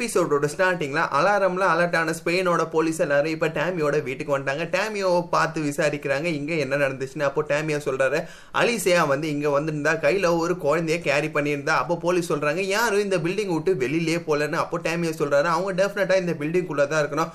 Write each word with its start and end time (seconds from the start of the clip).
எபிசோடோட 0.00 0.46
ஸ்டார்டிங்ல 0.52 1.00
அலாரம்ல 1.16 1.64
அலர்ட் 1.72 1.96
ஆன 2.00 2.12
ஸ்பெயினோட 2.18 2.62
போலீஸ் 2.74 3.00
எல்லாரும் 3.04 3.32
இப்ப 3.36 3.48
டேமியோட 3.56 3.96
வீட்டுக்கு 4.06 4.32
வந்துட்டாங்க. 4.34 4.64
டேமியோவை 4.76 5.20
பார்த்து 5.34 5.58
விசாரிக்கிறாங்க. 5.66 6.28
இங்க 6.38 6.52
என்ன 6.64 6.74
நடந்துச்சுன்னு 6.84 7.26
அப்போ 7.28 7.42
டேமியோ 7.50 7.78
சொல்றாரு 7.86 8.18
அலிசியா 8.60 9.02
வந்து 9.12 9.26
இங்க 9.34 9.48
வந்திருந்தா 9.56 9.92
கையில 10.04 10.28
ஒரு 10.42 10.54
குழந்தைய 10.64 10.98
கேரி 11.08 11.28
பண்ணியிருந்தா. 11.34 11.74
அப்போ 11.82 11.96
போலீஸ் 12.04 12.30
சொல்றாங்க 12.32 12.64
யாரும் 12.76 13.04
இந்த 13.06 13.18
பில்டிங் 13.26 13.52
விட்டு 13.56 13.74
வெளியிலேயே 13.84 14.20
போலன்னு. 14.28 14.62
அப்போ 14.64 14.78
டேமியோ 14.88 15.12
சொல்றாரு 15.20 15.50
அவங்க 15.56 15.72
டெஃபினட்டா 15.82 16.16
இந்த 16.22 16.34
பில்டிங்குள்ளே 16.42 16.86
தான் 16.92 17.02
இருக்கணும். 17.02 17.32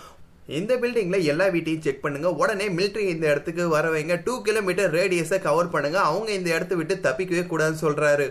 இந்த 0.59 0.73
பில்டிங்ல 0.81 1.19
எல்லா 1.33 1.45
வீட்டையும் 1.53 1.85
செக் 1.85 2.03
பண்ணுங்க. 2.05 2.31
உடனே 2.41 2.65
மிலிட்ரி 2.79 3.05
இந்த 3.13 3.25
இடத்துக்கு 3.33 3.63
வரவைங்க 3.77 4.17
டூ 4.25 4.33
கிலோமீட்டர் 4.47 4.91
ரேடியஸை 4.99 5.39
கவர் 5.47 5.73
பண்ணுங்க. 5.75 5.99
அவங்க 6.09 6.31
இந்த 6.39 6.49
இடத்த 6.57 6.75
விட்டு 6.81 6.97
தப்பிக்கவே 7.07 7.45
கூடாதுன்னு 7.53 7.83
சொல்றாரு. 7.85 8.27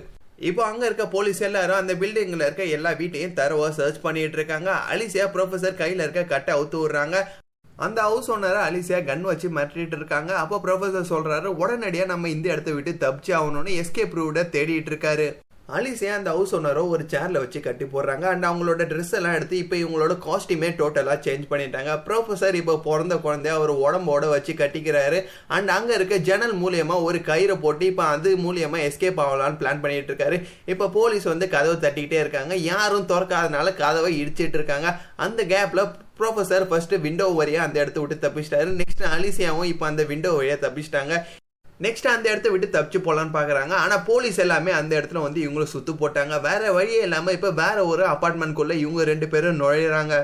இப்போ 0.49 0.63
அங்கே 0.69 0.85
இருக்க 0.89 1.05
போலீஸ் 1.15 1.41
எல்லாரும் 1.49 1.79
அந்த 1.81 1.93
பில்டிங்கில் 2.01 2.45
இருக்க 2.47 2.65
எல்லா 2.77 2.91
வீட்டையும் 2.99 3.37
தரவா 3.39 3.69
சர்ச் 3.79 4.01
பண்ணிட்டு 4.07 4.37
இருக்காங்க. 4.39 4.71
அலிசியா 4.93 5.27
ப்ரொஃபசர் 5.35 5.81
கையில் 5.81 6.03
இருக்க 6.05 6.23
கட்டை 6.33 6.52
அவுத்து 6.57 6.79
விடுறாங்க. 6.80 7.19
அந்த 7.85 7.98
ஹவுஸ் 8.09 8.29
ஓனரை 8.35 8.61
அலிசியா 8.69 8.99
கன் 9.07 9.25
வச்சு 9.29 9.49
மிரட்டிட்டு 9.57 9.97
இருக்காங்க. 10.01 10.33
அப்போ 10.43 10.57
ப்ரொஃபசர் 10.65 11.11
சொல்றாரு 11.12 11.49
உடனடியாக 11.62 12.11
நம்ம 12.12 12.29
இந்த 12.35 12.47
இடத்த 12.52 12.73
விட்டு 12.77 12.93
தப்பிச்சு 13.05 13.33
ஆகணும்னு 13.38 13.79
எஸ்கேப் 13.83 14.19
ரூட 14.21 14.45
தேடிட்டு 14.57 14.93
இருக்காரு. 14.93 15.29
அலிசியா 15.73 16.14
அந்த 16.16 16.30
ஹவுஸ் 16.36 16.50
ஓனரோ 16.56 16.80
ஒரு 16.95 17.04
சேர்ல 17.12 17.41
வச்சு 17.42 17.60
கட்டி 17.66 17.84
போடுறாங்க. 17.92 18.24
அண்ட் 18.32 18.46
அவங்களோட 18.48 18.82
ட்ரெஸ் 18.91 19.12
எல்லாம் 19.18 19.36
எடுத்து 19.36 19.56
இப்போ 19.62 19.77
இவங்களோட 19.82 20.14
காஸ்டியூமே 20.24 20.68
டோட்டலாக 20.80 21.16
சேஞ்ச் 21.27 21.45
பண்ணிட்டாங்க. 21.52 21.92
ப்ரொஃபசர் 22.06 22.59
இப்போ 22.59 22.74
பிறந்த 22.87 23.16
குழந்தைய 23.27 23.54
அவர் 23.59 23.73
உடம்போட 23.84 24.28
வச்சு 24.32 24.54
கட்டிக்கிறாரு. 24.59 25.18
அண்ட் 25.56 25.70
அங்கே 25.77 25.92
இருக்க 25.98 26.16
ஜன்னல் 26.28 26.54
மூலியமா 26.62 26.96
ஒரு 27.06 27.20
கயிறை 27.30 27.56
போட்டு 27.62 27.87
இப்போ 27.92 28.04
அது 28.14 28.32
மூலியமா 28.46 28.80
எஸ்கேப் 28.88 29.23
ஆகலான்னு 29.27 29.60
பிளான் 29.62 29.82
பண்ணிட்டு 29.84 30.12
இருக்காரு. 30.12 30.38
இப்போ 30.74 30.88
போலீஸ் 30.98 31.28
வந்து 31.32 31.48
கதவை 31.54 31.76
தட்டிக்கிட்டே 31.87 32.20
இருக்காங்க. 32.24 32.54
யாரும் 32.73 33.09
திறக்காதனால 33.12 33.74
கதவை 33.82 34.12
இடிச்சிட்டு 34.23 34.60
இருக்காங்க. 34.60 34.90
அந்த 35.26 35.42
கேப்ல 35.54 35.84
ப்ரொஃபசர் 36.20 36.68
ஃபர்ஸ்ட் 36.73 36.95
விண்டோ 37.06 37.28
வழியா 37.38 37.62
அந்த 37.68 37.78
இடத்த 37.84 38.01
விட்டு 38.02 38.24
தப்பிச்சிட்டாரு. 38.26 38.68
நெக்ஸ்ட் 38.82 39.06
அலிசியாவும் 39.15 39.73
இப்போ 39.73 39.87
அந்த 39.93 40.04
விண்டோ 40.12 40.32
வழியாக 40.40 40.60
தப்பிச்சிட்டாங்க. 40.66 41.15
நெக்ஸ்ட் 41.80 42.07
அந்த 42.13 42.27
இடத்த 42.33 42.49
விட்டு 42.53 42.67
தப்பிச்சு 42.75 42.99
போலான்னு 43.05 43.37
பார்க்குறாங்க 43.37 43.73
ஆனால் 43.85 44.03
போலீஸ் 44.09 44.39
எல்லாமே 44.45 44.73
அந்த 44.79 44.93
இடத்துல 44.99 45.23
வந்து 45.25 45.41
இவங்களை 45.45 45.67
சுத்து 45.73 45.93
போட்டாங்க. 46.03 46.35
வேற 46.49 46.73
வழியே 46.77 47.01
இல்லாமல் 47.07 47.37
இப்போ 47.37 47.51
வேற 47.65 47.79
ஒரு 47.93 48.05
அப்பார்ட்மெண்ட்குள்ளே 48.15 48.77
இவங்க 48.85 49.05
ரெண்டு 49.11 49.29
பேரும் 49.33 49.61
நுழையிறாங்க. 49.63 50.17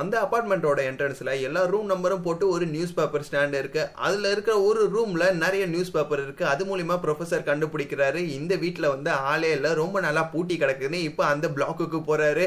அந்த 0.00 0.14
அப்பார்ட்மெண்ட்டோட 0.24 0.80
என்ட்ரன்ஸில் 0.90 1.32
எல்லா 1.46 1.62
ரூம் 1.72 1.88
நம்பரும் 1.92 2.24
போட்டு 2.26 2.44
ஒரு 2.54 2.64
நியூஸ் 2.74 2.94
பேப்பர் 2.98 3.24
ஸ்டாண்ட் 3.28 3.56
இருக்குது 3.60 3.90
அதில் 4.06 4.28
இருக்கிற 4.32 4.54
ஒரு 4.68 4.82
ரூமில் 4.94 5.26
நிறைய 5.42 5.64
நியூஸ் 5.74 5.94
பேப்பர் 5.96 6.22
இருக்குது 6.24 6.50
அது 6.52 6.64
மூலிமா 6.70 6.96
ப்ரொஃபசர் 7.04 7.48
கண்டுபிடிக்கிறாரு. 7.50 8.20
இந்த 8.38 8.56
வீட்டில் 8.64 8.92
வந்து 8.94 9.10
ஆளே 9.32 9.50
இல்லை. 9.56 9.72
ரொம்ப 9.82 10.00
நல்லா 10.06 10.24
பூட்டி 10.34 10.56
கிடக்குதுன்னு 10.62 11.00
இப்போ 11.10 11.24
அந்த 11.32 11.48
பிளாக்குக்கு 11.56 12.00
போகிறாரு 12.10 12.46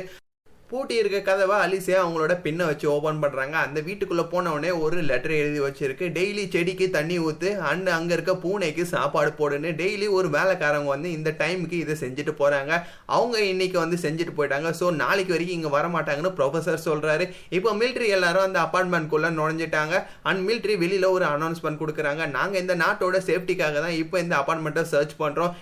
பூட்டி 0.71 0.95
இருக்க 0.99 1.17
கதவை 1.27 1.55
அலிசே 1.63 1.93
அவங்களோட 2.01 2.33
பின்னை 2.43 2.65
வச்சு 2.67 2.85
ஓபன் 2.93 3.19
பண்றாங்க. 3.23 3.55
அந்த 3.65 3.79
வீட்டுக்குள்ள 3.87 4.23
போன 4.33 4.51
உடனே 4.55 4.69
ஒரு 4.83 4.97
லெட்டர் 5.09 5.33
எழுதி 5.39 5.59
வச்சிருக்கு. 5.65 6.05
டெய்லி 6.17 6.43
செடிக்கு 6.53 6.85
தண்ணி 6.95 7.17
ஊத்து 7.27 7.49
அண்ட் 7.69 7.89
அங்க 7.95 8.11
இருக்க 8.17 8.33
பூனைக்கு 8.43 8.83
சாப்பாடு 8.93 9.31
போடுன்னு. 9.39 9.71
டெய்லி 9.81 10.07
ஒரு 10.17 10.27
வேலைக்காரங்க 10.37 10.89
வந்து 10.95 11.09
இந்த 11.17 11.31
டைமுக்கு 11.41 11.77
இதை 11.83 11.95
செஞ்சுட்டு 12.03 12.33
போறாங்க. 12.41 12.71
அவங்க 13.17 13.37
இன்னைக்கு 13.53 13.77
வந்து 13.83 13.99
செஞ்சுட்டு 14.05 14.35
போயிட்டாங்க. 14.37 14.71
ஸோ 14.79 14.87
நாளைக்கு 15.03 15.35
வரைக்கும் 15.35 15.57
இங்க 15.59 15.71
வர 15.77 15.87
மாட்டாங்கன்னு 15.95 16.33
ப்ரொஃபசர் 16.39 16.85
சொல்றாரு. 16.87 17.27
இப்போ 17.59 17.73
மிலிட்ரி 17.81 18.07
எல்லாரும் 18.19 18.47
அந்த 18.47 18.61
அபார்ட்மெண்ட்குள்ள 18.67 19.33
நுழைஞ்சிட்டாங்க. 19.39 19.97
அண்ட் 20.29 20.43
மிலிட்ரி 20.49 20.77
வெளியில 20.85 21.09
ஒரு 21.17 21.27
அனௌன்ஸ்மெண்ட் 21.33 21.81
கொடுக்குறாங்க. 21.83 22.29
நாங்க 22.37 22.57
இந்த 22.63 22.77
நாட்டோட 22.85 23.19
சேஃப்டிக்காக 23.31 23.77
தான் 23.87 23.99
இப்போ 24.03 24.19
இந்த 24.25 24.35
அப்பார்ட்மெண்ட்டை 24.41 24.85
சர்ச் 24.93 25.15
பண்றோம். 25.23 25.53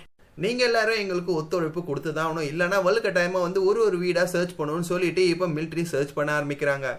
நீங்கள் 0.43 0.67
எல்லாரும் 0.67 0.99
எங்களுக்கு 1.03 1.31
ஒத்துழைப்பு 1.39 1.81
கொடுத்து 1.87 2.09
தான் 2.09 2.25
ஆகணும். 2.25 2.49
இல்லைனா 2.51 2.77
வலுக்கட்டாயமாக 2.85 3.45
வந்து 3.45 3.59
ஒரு 3.69 3.79
ஒரு 3.85 3.97
வீடாக 4.03 4.27
சர்ச் 4.33 4.53
பண்ணணும்னு 4.59 4.87
சொல்லிட்டு 4.89 5.21
இப்போ 5.31 5.47
மிலிட்ரி 5.55 5.83
சர்ச் 5.93 6.13
பண்ண 6.17 6.29
ஆரம்பிக்கிறாங்க. 6.35 6.89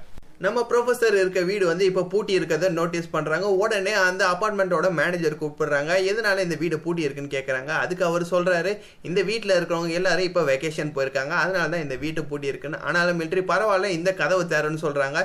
நம்ம 0.45 0.59
ப்ரொஃபசர் 0.71 1.17
இருக்க 1.21 1.41
வீடு 1.51 1.65
வந்து 1.71 1.85
இப்போ 1.91 2.03
பூட்டி 2.13 2.33
இருக்கிறத 2.39 2.69
நோட்டீஸ் 2.79 3.09
பண்ணுறாங்க 3.15 3.47
உடனே 3.63 3.95
அந்த 4.09 4.23
அப்பார்ட்மெண்ட்டோட 4.33 4.89
மேனேஜர் 5.01 5.41
கூப்பிடுறாங்க. 5.43 5.91
எதனால 6.11 6.45
இந்த 6.47 6.57
வீடு 6.63 6.77
பூட்டி 6.85 7.03
இருக்குன்னு 7.07 7.35
கேட்குறாங்க 7.37 7.73
அதுக்கு 7.83 8.05
அவர் 8.11 8.25
சொல்கிறாரு 8.35 8.73
இந்த 9.09 9.23
வீட்டில் 9.31 9.57
இருக்கிறவங்க 9.59 9.99
எல்லாரும் 10.01 10.29
இப்போ 10.31 10.45
வெக்கேஷன் 10.53 10.95
போயிருக்காங்க. 10.97 11.35
அதனால 11.43 11.67
தான் 11.75 11.85
இந்த 11.87 11.99
வீட்டு 12.05 12.23
பூட்டி 12.31 12.53
இருக்குன்னு. 12.53 12.85
ஆனாலும் 12.89 13.21
மிலிட்ரி 13.21 13.45
பரவாயில்ல 13.53 13.97
இந்த 13.99 14.13
கதவு 14.23 14.45
தேரன்னு 14.55 14.85
சொல்கிறாங்க 14.87 15.21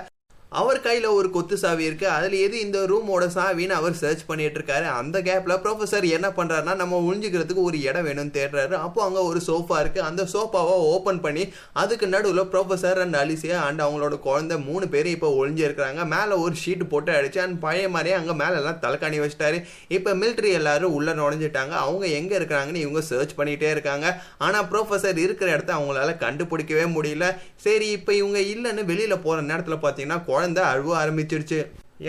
அவர் 0.60 0.80
கையில் 0.86 1.08
ஒரு 1.18 1.30
கொத்து 1.36 1.56
சாவி 1.62 1.84
இருக்குது 1.88 2.12
அதில் 2.16 2.36
எது 2.46 2.56
இந்த 2.66 2.80
ரூமோட 2.92 3.24
சாவின்னு 3.36 3.76
அவர் 3.78 3.96
சர்ச் 4.02 4.22
பண்ணிட்டு 4.28 4.58
இருக்காரு. 4.60 4.86
அந்த 5.00 5.18
கேப்பில் 5.28 5.54
ப்ரொஃபஸர் 5.64 6.06
என்ன 6.18 6.28
பண்ணுறாருன்னா 6.38 6.74
நம்ம 6.82 7.00
ஒழிஞ்சுக்கிறதுக்கு 7.08 7.64
ஒரு 7.70 7.78
இடம் 7.88 8.06
வேணும்னு 8.08 8.34
தேடுறாரு. 8.38 8.76
அப்போ 8.86 9.00
அங்கே 9.08 9.22
ஒரு 9.30 9.40
சோஃபா 9.48 9.78
இருக்குது 9.84 10.06
அந்த 10.10 10.24
சோஃபாவை 10.34 10.76
ஓப்பன் 10.92 11.20
பண்ணி 11.26 11.44
அதுக்கு 11.82 12.08
நடுவில் 12.14 12.44
ப்ரொஃபசர் 12.54 13.02
அண்ட் 13.06 13.18
அலிசியா 13.24 13.58
அண்ட் 13.70 13.84
அவங்களோட 13.86 14.18
குழந்தை 14.28 14.58
மூணு 14.68 14.88
பேரும் 14.94 15.16
இப்போ 15.18 15.32
ஒழிஞ்சிருக்கிறாங்க 15.40 16.06
மேலே 16.14 16.38
ஒரு 16.44 16.56
ஷீட் 16.64 16.86
போட்டு 16.94 17.14
அடிச்சு 17.18 17.42
அண்ட் 17.46 17.60
பழைய 17.66 17.90
மாதிரியே 17.96 18.16
அங்கே 18.20 18.36
மேலெல்லாம் 18.44 18.80
தலைக்காணி 18.86 19.20
வச்சிட்டாரு. 19.24 19.60
இப்போ 19.98 20.14
மிலிட்ரி 20.22 20.52
எல்லாரும் 20.60 20.96
உள்ளே 21.00 21.16
நுழைஞ்சிட்டாங்க. 21.20 21.76
அவங்க 21.88 22.06
எங்கே 22.20 22.38
இருக்கிறாங்கன்னு 22.40 22.86
இவங்க 22.86 23.04
சர்ச் 23.12 23.36
பண்ணிகிட்டே 23.42 23.70
இருக்காங்க. 23.76 24.08
ஆனால் 24.46 24.70
ப்ரொஃபசர் 24.72 25.22
இருக்கிற 25.26 25.50
இடத்த 25.56 25.74
அவங்களால 25.80 26.16
கண்டுபிடிக்கவே 26.26 26.88
முடியல. 26.96 27.28
சரி 27.68 27.90
இப்போ 28.00 28.14
இவங்க 28.22 28.40
இல்லைன்னு 28.54 28.90
வெளியில் 28.94 29.22
போகிற 29.28 29.46
நேரத்தில் 29.52 29.84
பார்த்தீங்கன்னா 29.86 30.22
குழந்தை 30.36 30.64
அழுவ 30.74 30.94
ஆரம்பிச்சிருச்சு. 31.04 31.60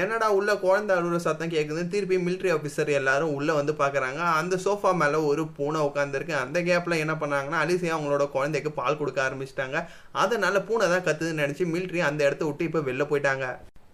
என்னடா 0.02 0.28
உள்ள 0.36 0.50
குழந்தை 0.62 0.92
அழுகிற 0.94 1.18
சத்தம் 1.24 1.52
கேட்குதுன்னு 1.52 1.92
திருப்பி 1.92 2.16
மிலிட்ரி 2.24 2.50
ஆஃபீஸர் 2.54 2.88
எல்லாரும் 3.00 3.34
உள்ள 3.36 3.50
வந்து 3.58 3.72
பாக்குறாங்க. 3.82 4.20
அந்த 4.38 4.54
சோஃபா 4.64 4.90
மேல 5.02 5.20
ஒரு 5.30 5.42
பூனை 5.58 5.80
உட்காந்துருக்கு 5.88 6.34
அந்த 6.44 6.60
கேப்ல 6.68 6.96
என்ன 7.02 7.14
பண்ணாங்கன்னா 7.20 7.60
அலிசியா 7.64 7.94
அவங்களோட 7.96 8.24
குழந்தைக்கு 8.34 8.72
பால் 8.78 8.98
கொடுக்க 9.00 9.20
ஆரம்பிச்சிட்டாங்க. 9.26 9.80
அதனால 10.22 10.62
பூனை 10.70 10.88
தான் 10.94 11.06
கத்துதுன்னு 11.08 11.44
நினைச்சு 11.44 11.66
மிலிட்ரி 11.74 12.02
அந்த 12.08 12.20
இடத்த 12.28 12.44
விட்டு 12.48 12.68
இப்ப 12.68 12.82
வெளில 12.88 13.06
போயிட்டாங்க. 13.12 13.46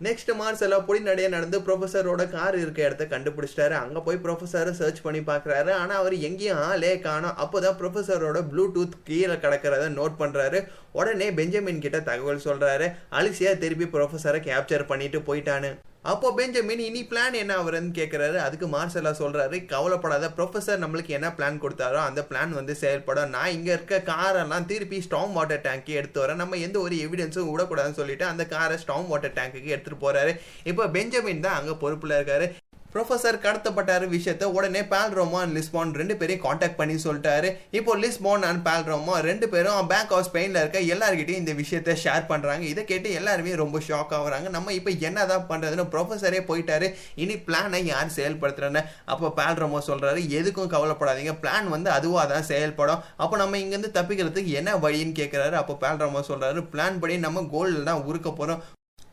நெக்ஸ்ட் 0.05 0.31
மார்சலா 0.39 0.77
பொடி 0.87 1.01
நடைய 1.07 1.29
நடந்து 1.29 1.59
ப்ரொஃபஸரோட 1.67 2.23
கார் 2.31 2.57
இருக்க 2.61 2.81
இடத்த 2.87 3.05
கண்டுபிடிச்சிட்டாரு. 3.05 3.75
அங்க 3.83 4.01
போய் 4.07 4.19
ப்ரொஃபஸரை 4.25 4.73
சர்ச் 4.81 5.01
பண்ணி 5.07 5.21
பாக்குறாரு 5.29 5.71
ஆனா 5.83 5.95
அவர் 6.03 6.15
எங்கேயும் 6.29 6.63
ஆளே 6.69 6.93
காணும். 7.07 7.37
அப்போதான் 7.45 7.79
ப்ரொஃபஸரோட 7.81 8.41
ப்ளூடூத் 8.53 8.97
கீழே 9.05 9.37
கிடக்கிறத 9.45 9.87
நோட் 10.01 10.19
பண்றாரு. 10.19 10.61
உடனே 10.93 11.29
பெஞ்சமின் 11.39 11.85
கிட்ட 11.85 12.01
தகவல் 12.01 12.47
சொல்றாரு. 12.49 12.89
அலிசியா 13.21 13.53
திருப்பி 13.65 13.89
ப்ரொஃபஸரை 13.95 14.43
கேப்சர் 14.49 14.91
பண்ணிட்டு 14.93 15.21
போயிட்டானு. 15.29 15.73
அப்போ 16.11 16.29
பெஞ்சமின் 16.37 16.81
இனி 16.87 17.01
பிளான் 17.11 17.35
என்ன 17.41 17.53
ஆகுறதுன்னு 17.59 17.93
கேட்குறாரு 17.99 18.39
அதுக்கு 18.45 18.67
மார்சலா 18.73 19.11
சொல்றாரு 19.21 19.57
கவலைப்படாத 19.73 20.29
ப்ரொஃபஸர் 20.37 20.83
நம்மளுக்கு 20.85 21.13
என்ன 21.19 21.29
பிளான் 21.37 21.61
கொடுத்தாரோ 21.65 22.01
அந்த 22.07 22.21
பிளான் 22.31 22.57
வந்து 22.59 22.75
செயல்படும். 22.81 23.31
நான் 23.35 23.55
இங்க 23.57 23.71
இருக்க 23.77 24.01
காரெல்லாம் 24.09 24.67
திருப்பி 24.73 24.99
ஸ்டாம் 25.07 25.37
வாட்டர் 25.39 25.65
டேங்க்கே 25.67 25.99
எடுத்து 26.01 26.21
வரேன். 26.23 26.43
நம்ம 26.43 26.59
எந்த 26.67 26.79
ஒரு 26.87 26.97
எவிடன்ஸும் 27.05 27.53
விடக்கூடாதுன்னு 27.53 28.01
சொல்லிட்டு 28.01 28.27
அந்த 28.33 28.47
காரை 28.55 28.79
ஸ்டாம் 28.85 29.09
வாட்டர் 29.13 29.37
டேங்க்குக்கு 29.39 29.75
எடுத்துட்டு 29.77 30.05
போறாரு. 30.07 30.35
இப்போ 30.73 30.87
பெஞ்சமின் 30.99 31.47
தான் 31.47 31.59
அங்க 31.61 31.75
பொறுப்புல 31.85 32.19
இருக்காரு. 32.21 32.49
ப்ரொஃபசர் 32.95 33.37
கடத்தப்பட்டாரு 33.45 34.07
விஷயத்த. 34.15 34.45
உடனே 34.57 34.83
பால்ரோமோ 34.93 35.39
அண்ட் 35.43 35.55
லிஸ்பான் 35.59 35.93
ரெண்டு 36.01 36.15
பேரையும் 36.21 36.43
காண்டாக்ட் 36.47 36.79
பண்ணி 36.81 36.97
சொல்லிட்டாரு. 37.05 37.49
இப்போ 37.79 37.93
லிஸ்பான் 38.03 38.45
அண்ட் 38.49 38.63
பேல்ரோமோ 38.67 39.15
ரெண்டு 39.29 39.47
பேரும் 39.53 39.89
பேங்க் 39.93 40.13
ஆஃப் 40.17 40.27
ஸ்பெயினில் 40.29 40.61
இருக்க 40.63 40.81
எல்லாருக்கிட்டையும் 40.95 41.43
இந்த 41.43 41.55
விஷயத்த 41.61 41.97
ஷேர் 42.05 42.29
பண்ணுறாங்க 42.33 42.67
இதை 42.73 42.85
கேட்டு 42.91 43.11
எல்லாருமே 43.21 43.55
ரொம்ப 43.63 43.81
ஷாக் 43.89 44.13
ஆகுறாங்க. 44.19 44.49
நம்ம 44.57 44.75
இப்போ 44.79 44.93
என்னதான் 45.11 45.47
பண்ணுறதுன்னு 45.53 45.87
ப்ரொஃபஸரே 45.95 46.43
போயிட்டாரு. 46.51 46.89
இனி 47.25 47.37
பிளானை 47.49 47.81
யார் 47.93 48.15
செயல்படுத்துறேன்னு 48.19 48.83
அப்போ 49.15 49.33
பேல்ரோமோ 49.41 49.81
சொல்கிறாரு 49.91 50.21
எதுக்கும் 50.41 50.73
கவலைப்படாதீங்க. 50.77 51.35
பிளான் 51.45 51.73
வந்து 51.77 51.91
அதுவாக 51.97 52.27
தான் 52.35 52.49
செயல்படும். 52.53 53.03
அப்போ 53.23 53.35
நம்ம 53.45 53.59
இங்கேருந்து 53.63 53.97
தப்பிக்கிறதுக்கு 53.99 54.59
என்ன 54.63 54.77
வழின்னு 54.85 55.19
கேட்குறாரு 55.23 55.59
அப்போ 55.63 55.77
பேல்ரோமோ 55.87 56.23
சொல்கிறாரு 56.31 56.69
பிளான் 56.75 57.03
படி 57.05 57.17
நம்ம 57.27 57.49
கோல்டில் 57.57 57.91
தான் 57.91 58.07
உருக்க 58.11 58.29
போகிறோம் 58.31 58.63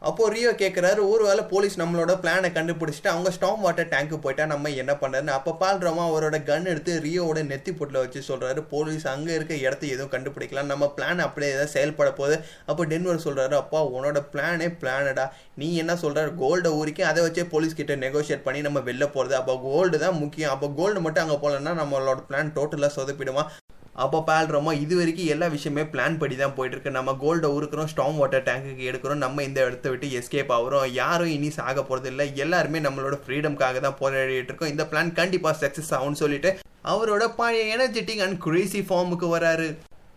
அப்போ 0.08 0.24
ரியோ 0.34 0.52
கேட்குறாரு 0.60 1.02
ஒரு 1.14 1.24
வேளை 1.28 1.44
போலீஸ் 1.52 1.74
நம்மளோட 1.80 2.12
பிளானை 2.22 2.50
கண்டுபிடிச்சிட்டு 2.58 3.10
அவங்க 3.14 3.30
ஸ்டாம் 3.38 3.64
வாட்டர் 3.66 3.90
டேங்க்கு 3.94 4.18
போயிட்டா 4.24 4.44
நம்ம 4.52 4.70
என்ன 4.82 4.94
பண்ணுறதுன்னு 5.02 5.34
அப்போ 5.38 5.52
பால்ரோமா 5.62 6.04
அவரோட 6.10 6.38
கன் 6.50 6.70
எடுத்து 6.74 6.94
ரியோவோட 7.06 7.42
நெத்தி 7.50 7.72
பொட்டில் 7.80 8.00
வச்சு 8.04 8.22
சொல்கிறாரு 8.30 8.62
போலீஸ் 8.74 9.06
அங்கே 9.14 9.34
இருக்க 9.38 9.54
இடத்த 9.66 9.84
எதுவும் 9.96 10.14
கண்டுபிடிக்கலாம். 10.16 10.72
நம்ம 10.74 10.88
பிளான் 10.98 11.26
அப்படியே 11.26 11.52
ஏதாவது 11.56 11.74
செயல்பட 11.76 12.10
போகுது. 12.20 12.38
அப்போ 12.70 12.86
டென்வர் 12.94 13.26
சொல்கிறாரு 13.28 13.58
அப்பா 13.62 13.82
உன்னோட 13.96 14.22
பிளானே 14.34 14.70
பிளானடா 14.84 15.26
நீ 15.62 15.70
என்ன 15.84 15.96
சொல்கிற 16.04 16.28
கோல்டை 16.44 16.72
ஊறிக்கி 16.82 17.06
அதை 17.12 17.22
வச்சே 17.28 17.46
போலீஸ் 17.56 17.80
கிட்ட 17.80 17.96
நெகோஷியேட் 18.06 18.46
பண்ணி 18.48 18.62
நம்ம 18.68 18.82
வெளில 18.90 19.08
போகிறது 19.16 19.38
அப்போ 19.42 19.56
கோல்டு 19.68 20.00
தான் 20.06 20.20
முக்கியம். 20.24 20.54
அப்போ 20.56 20.70
கோல்டு 20.80 21.02
மட்டும் 21.08 21.26
அங்கே 21.26 21.40
போகலன்னா 21.46 21.74
நம்மளோட 21.82 22.22
பிளான் 22.30 22.56
டோட்டலாக 22.60 22.98
சொதப்பிடுமா? 23.00 23.46
அப்போ 24.04 24.20
பால்றோமோ 24.28 24.72
இது 24.84 24.94
வரைக்கும் 25.00 25.32
எல்லா 25.34 25.48
விஷயமே 25.54 25.84
பிளான் 25.94 26.18
படி 26.22 26.36
தான் 26.42 26.54
போயிட்டு 26.58 26.76
இருக்கு 26.76 26.98
நம்ம 26.98 27.16
கோல்டை 27.24 27.48
உருக்குறோம் 27.56 27.90
ஸ்டாம் 27.94 28.20
வாட்டர் 28.22 28.46
டேங்குக்கு 28.50 28.88
எடுக்கிறோம் 28.90 29.24
நம்ம 29.26 29.44
இந்த 29.48 29.60
இடத்த 29.68 29.90
விட்டு 29.94 30.08
எஸ்கேப் 30.20 30.54
ஆகிறோம். 30.58 30.86
யாரும் 31.02 31.34
இனி 31.36 31.50
சாக 31.58 31.84
போறது 31.90 32.10
இல்லை. 32.12 32.28
எல்லாருமே 32.44 32.82
நம்மளோட 32.88 33.18
ஃப்ரீடம்காக 33.24 33.80
தான் 33.86 34.00
போராடிட்டு 34.02 34.52
இருக்கோம். 34.52 34.74
இந்த 34.74 34.86
பிளான் 34.92 35.12
கண்டிப்பா 35.20 35.52
சக்சஸ் 35.64 35.94
ஆகும்னு 35.98 36.22
சொல்லிட்டு 36.24 36.52
அவரோட 36.94 37.24
பழைய 37.40 37.64
எனர்ஜெட்டிக் 37.76 38.24
அண்ட் 38.26 38.40
குரேசி 38.48 38.82
ஃபார்முக்கு 38.90 39.30
வராரு. 39.36 39.70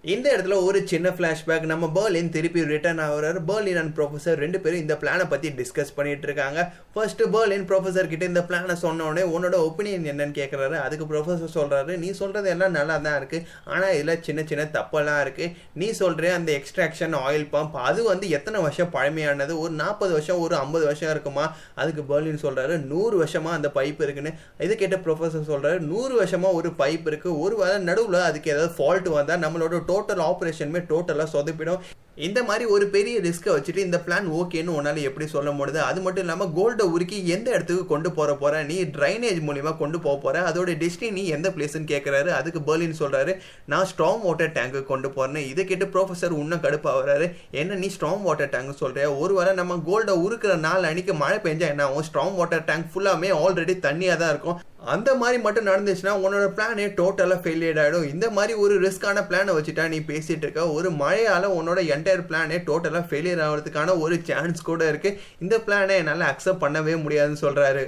இந்த 0.04 0.26
இடத்துல 0.34 0.54
ஒரு 0.68 0.78
சின்ன 0.90 1.08
ஃப்ளாஷ்பேக் 1.16 1.64
நம்ம 1.70 1.88
பர்லின் 1.96 2.30
திருப்பி 2.36 2.60
ரிட்டர்ன் 2.70 3.00
ஆகிறார். 3.04 3.36
பர்லின் 3.48 3.78
அண்ட் 3.80 3.92
ப்ரொஃபசர் 3.98 4.40
ரெண்டு 4.44 4.58
பேரும் 4.62 4.80
இந்த 4.84 4.94
பிளானை 5.02 5.24
பற்றி 5.32 5.48
டிஸ்கஸ் 5.58 5.92
பண்ணிட்டு 5.98 6.26
இருக்காங்க. 6.28 6.60
ஃபர்ஸ்ட் 6.94 7.22
பர்லின் 7.34 7.66
ப்ரொஃபஸர் 7.68 8.08
கிட்ட 8.12 8.24
இந்த 8.30 8.42
பிளானை 8.48 8.74
சொன்ன 8.82 9.04
உடனே 9.08 9.24
உன்னோட 9.34 9.56
ஒப்பீனியன் 9.66 10.08
என்னன்னு 10.12 10.34
கேட்குறாரு 10.38 10.76
அதுக்கு 10.86 11.04
ப்ரொஃபசர் 11.12 11.52
சொல்கிறாரு 11.58 11.92
நீ 12.04 12.08
சொல்கிறது 12.22 12.48
எல்லாம் 12.54 12.74
நல்லா 12.78 12.96
தான் 13.06 13.18
இருக்குது 13.20 13.46
ஆனால் 13.74 13.94
இதில் 13.98 14.24
சின்ன 14.28 14.44
சின்ன 14.50 14.64
தப்பெல்லாம் 14.78 15.20
இருக்குது 15.26 15.52
நீ 15.82 15.90
சொல்கிற 16.00 16.32
அந்த 16.38 16.52
எக்ஸ்ட்ராக்ஷன் 16.58 17.14
ஆயில் 17.22 17.46
பம்ப் 17.54 17.78
அது 17.90 18.02
வந்து 18.10 18.28
எத்தனை 18.38 18.58
வருஷம் 18.66 18.90
பழமையானது? 18.96 19.54
ஒரு 19.66 19.72
நாற்பது 19.82 20.12
வருஷம் 20.16 20.42
ஒரு 20.46 20.56
ஐம்பது 20.62 20.84
வருஷம் 20.90 21.12
இருக்குமா? 21.14 21.46
அதுக்கு 21.82 22.04
பர்லின் 22.10 22.42
சொல்கிறாரு 22.46 22.76
நூறு 22.90 23.14
வருஷமாக 23.22 23.58
அந்த 23.60 23.70
பைப் 23.78 24.04
இருக்குன்னு. 24.08 24.34
இது 24.66 24.80
கேட்ட 24.82 25.00
ப்ரொஃபஸர் 25.06 25.48
சொல்கிறாரு 25.52 25.80
நூறு 25.92 26.12
வருஷமாக 26.22 26.60
ஒரு 26.62 26.72
பைப் 26.82 27.08
இருக்குது 27.12 27.38
ஒரு 27.46 27.54
வேளை 27.62 27.80
நடுவில் 27.90 28.20
அதுக்கு 28.28 28.54
ஏதாவது 28.56 28.74
ஃபால்ட் 28.80 29.10
வந்தால் 29.18 29.42
நம்மளோட 29.46 29.90
டோட்டல் 29.92 30.24
ஆப்ரேஷனுமே 30.30 30.82
டோட்டலாக 30.92 31.32
சொதப்பிடும். 31.36 31.82
இந்த 32.16 32.40
மாதிரி 32.42 32.64
ஒரு 32.64 32.86
பெரிய 32.94 33.20
ரிஸ்க்கை 33.20 33.50
வச்சுட்டு 33.54 33.84
இந்த 33.84 33.98
பிளான் 34.06 34.26
ஓகேன்னு 34.38 34.74
உன்னால 34.78 35.02
எப்படி 35.08 35.26
சொல்ல 35.26 35.50
முடியுது 35.50 35.78
அது 35.90 36.00
மட்டும் 36.00 36.24
இல்லாமல் 36.24 36.50
கோல்டை 36.56 36.84
உருக்கி 36.94 37.18
எந்த 37.34 37.48
இடத்துக்கு 37.50 37.84
கொண்டு 37.86 38.08
போற 38.12 38.30
போற 38.42 38.62
நீ 38.70 38.76
ட்ரைனேஜ் 38.96 39.40
மூலியமா 39.48 39.72
கொண்டு 39.76 39.98
போக 40.00 40.16
போற 40.24 40.42
அதோட 40.48 40.72
டெஸ்டினி 40.82 41.22
எந்த 41.36 41.50
பிளேஸ்ன்னு 41.50 41.90
கேட்கறாரு 41.92 42.30
அதுக்கு 42.38 42.60
பர்லின் 42.66 42.98
சொல்றாரு 42.98 43.34
நான் 43.72 43.88
ஸ்ட்ராங் 43.92 44.22
வாட்டர் 44.26 44.52
டேங்க்கு 44.58 44.82
கொண்டு 44.90 45.10
போறேன்னு. 45.16 45.44
இதை 45.52 45.64
கேட்டு 45.70 45.88
ப்ரொஃபசர் 45.94 46.36
இன்னும் 46.42 46.64
கடுப்பாகிறாரு. 46.66 47.28
என்ன 47.62 47.78
நீ 47.84 47.90
ஸ்ட்ராங் 47.96 48.26
வாட்டர் 48.28 48.52
டேங்க் 48.56 48.80
சொல்கிற 48.82 49.06
ஒரு 49.22 49.34
வாரம் 49.34 49.60
நம்ம 49.62 49.78
கோல்டை 49.88 50.16
உருக்குற 50.26 50.56
நாள் 50.66 50.88
அன்னைக்கு 50.90 51.14
மழை 51.22 51.38
பெஞ்சா 51.46 51.68
என்ன? 51.74 51.86
ஆகும் 51.88 52.06
ஸ்ட்ராங் 52.10 52.36
வாட்டர் 52.40 52.68
டேங்க் 52.70 52.92
ஃபுல்லாமே 52.92 53.30
ஆல்ரெடி 53.44 53.76
தண்ணியாக 53.88 54.20
தான் 54.24 54.32
இருக்கும். 54.34 54.60
அந்த 54.92 55.10
மாதிரி 55.18 55.38
மட்டும் 55.42 55.66
நடந்துச்சுன்னா 55.66 56.12
உன்னோட 56.22 56.46
பிளானே 56.54 56.86
டோட்டலாக 57.00 57.38
ஃபெயிலியர் 57.42 57.80
ஆகிடும் 57.82 58.06
இந்த 58.12 58.26
மாதிரி 58.36 58.52
ஒரு 58.62 58.74
ரிஸ்கான 58.84 59.20
பிளானை 59.28 59.52
வச்சுட்டா 59.56 59.84
நீ 59.92 59.98
பேசிட்டு 60.08 60.44
இருக்க. 60.46 60.62
ஒரு 60.76 60.88
மழையால 61.02 61.50
உன்னோட 61.58 61.80
என்டையர் 62.02 62.28
பிளானே 62.28 62.56
டோட்டலாக 62.66 63.04
ஃபெயிலியர் 63.08 63.42
ஆகிறதுக்கான 63.42 63.98
ஒரு 64.00 64.16
சான்ஸ் 64.24 64.62
கூட 64.62 64.82
இருக்குது 64.92 65.18
இந்த 65.38 65.56
பிளானை 65.66 65.96
என்னால் 65.96 66.30
அக்செப்ட் 66.30 66.62
பண்ணவே 66.62 66.96
முடியாதுன்னு 67.02 67.42
சொல்கிறாரு 67.42 67.84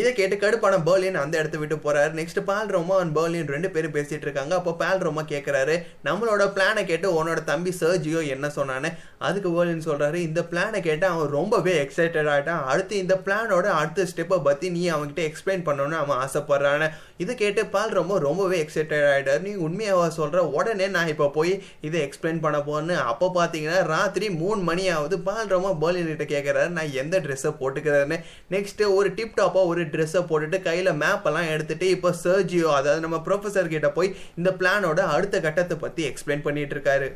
இதை 0.00 0.12
கேட்டு 0.18 0.36
கடுப்பான 0.42 0.74
பர்லின் 0.88 1.18
அந்த 1.22 1.38
இடத்த 1.38 1.58
விட்டு 1.62 1.76
போறாரு. 1.76 2.12
நெக்ஸ்ட் 2.18 2.40
பால் 2.50 2.70
ரோமா 2.74 2.96
அண்ட் 3.02 3.16
பர்லின் 3.18 3.50
ரெண்டு 3.54 3.70
பேரும் 3.70 3.94
பேசிட்டு 3.96 4.26
இருக்காங்க. 4.28 4.54
அப்போ 4.60 4.72
பால் 4.82 5.02
ரோமா 5.06 5.22
கேட்கறாரு 5.32 5.74
நம்மளோட 6.08 6.42
பிளானை 6.56 6.84
கேட்டு 6.90 7.08
உன்னோட 7.18 7.40
தம்பி 7.44 7.72
சர்ஜியோ 7.80 8.20
என்ன 8.34 8.50
சொன்னானே 8.56 8.90
அதுக்கு 9.18 9.50
பர்லின் 9.56 9.84
சொல்றாரு 9.88 10.14
இந்த 10.28 10.40
பிளானை 10.52 10.80
கேட்டு 10.80 11.06
அவன் 11.06 11.28
ரொம்பவே 11.38 11.74
எக்ஸைட்டட் 11.84 12.30
ஆகிட்டான் 12.34 12.64
அடுத்து 12.72 12.94
இந்த 12.96 13.14
பிளானோட 13.26 13.66
அடுத்த 13.80 14.06
ஸ்டெப்பை 14.12 14.38
பத்தி 14.48 14.70
நீ 14.76 14.82
அவன்கிட்ட 14.90 15.22
எக்ஸ்பிளைன் 15.30 15.66
பண்ணணும்னு 15.68 15.98
அவன் 16.02 16.20
ஆசைப்படுறான்னு 16.24 16.88
இதை 17.16 17.34
கேட்டு 17.42 17.66
பால் 17.66 17.92
ரொம்ப 18.00 18.18
ரொம்பவே 18.18 18.56
எக்ஸைட்டட் 18.64 19.06
ஆகிட்டார் 19.10 19.42
நீ 19.46 19.52
உண்மையாக 19.66 20.08
சொல்ற? 20.16 20.38
உடனே 20.58 20.86
நான் 20.96 21.12
இப்போ 21.12 21.28
போய் 21.36 21.52
இதை 21.80 21.98
எக்ஸ்பிளைன் 22.06 22.40
பண்ண 22.40 22.58
போறேன்னு. 22.68 22.96
அப்போ 23.12 23.30
பார்த்தீங்கன்னா 23.34 23.82
ராத்திரி 23.94 24.30
மூணு 24.30 24.60
மணி 24.70 24.88
ஆகுது 24.88 25.18
பால் 25.28 25.52
ரொம்ப 25.56 25.76
பர்லின் 25.82 26.10
கிட்ட 26.12 26.26
கேட்குறாரு 26.34 26.68
நான் 26.78 26.96
எந்த 27.02 27.20
ட்ரெஸ்ஸை 27.20 27.52
போட்டுக்கிறேன்னு? 27.60 28.18
நெக்ஸ்ட் 28.50 28.82
ஒரு 28.94 29.14
டிப் 29.14 29.40
ஒரு 29.72 29.81
ஒரு 29.82 29.90
ட்ரெஸ்ஸை 29.94 30.20
போட்டுட்டு 30.30 30.58
கையில் 30.68 30.98
மேப்பெல்லாம் 31.02 31.50
எடுத்துகிட்டு 31.54 31.86
இப்போ 31.96 32.10
சர்ஜியோ 32.24 32.70
அதாவது 32.78 33.04
நம்ம 33.04 33.18
ப்ரொஃபஸர் 33.26 33.74
கிட்ட 33.74 33.88
போய் 33.98 34.14
இந்த 34.40 34.50
பிளானோட 34.60 35.00
அடுத்த 35.14 35.36
கட்டத்தை 35.46 35.76
பற்றி 35.84 36.02
எக்ஸ்பிளைன் 36.10 36.44
பண்ணிட்டு 36.46 36.74
இருக்காரு. 36.76 37.08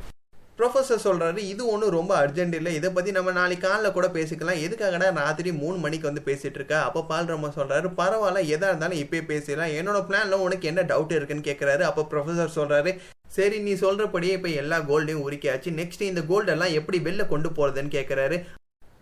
ப்ரொஃபஸர் 0.58 1.02
சொல்கிறாரு 1.06 1.40
இது 1.52 1.62
ஒன்றும் 1.72 1.94
ரொம்ப 1.96 2.12
அர்ஜென்ட் 2.20 2.54
இல்லை. 2.58 2.70
இதை 2.78 2.88
பற்றி 2.96 3.10
நம்ம 3.16 3.32
நாளைக்கு 3.38 3.64
காலில் 3.64 3.94
கூட 3.96 4.06
பேசிக்கலாம். 4.14 4.60
எதுக்காகடா 4.66 5.08
ராத்திரி 5.18 5.50
மூணு 5.62 5.76
மணிக்கு 5.84 6.08
வந்து 6.10 6.22
பேசிகிட்டு 6.28 6.58
இருக்கா? 6.60 6.78
அப்போ 6.88 7.00
பால்ரம்மா 7.10 7.50
சொல்கிறாரு 7.58 7.88
பரவாயில்ல 8.00 8.44
எதாக 8.54 8.70
இருந்தாலும் 8.72 9.00
இப்போயே 9.02 9.22
பேசிடலாம். 9.32 9.74
என்னோட 9.80 10.00
பிளானில் 10.10 10.44
உனக்கு 10.46 10.70
என்ன 10.72 10.84
டவுட் 10.92 11.16
இருக்குன்னு 11.18 11.48
கேட்குறாரு 11.50 11.84
அப்போ 11.90 12.04
ப்ரொஃபஸர் 12.12 12.56
சொல்கிறாரு 12.58 12.92
சரி 13.36 13.56
நீ 13.66 13.74
சொல்கிறபடியே 13.86 14.36
இப்போ 14.38 14.52
எல்லா 14.62 14.78
கோல்டையும் 14.90 15.24
உரிக்காச்சு 15.28 15.78
நெக்ஸ்ட் 15.80 16.10
இந்த 16.12 16.22
கோல்டெல்லாம் 16.30 16.76
எப்படி 16.80 17.00
வெளில 17.08 17.26
கொண்டு 17.34 17.50
போகிறதுன்னு 17.58 17.96
கேட்குறாரு 17.96 18.38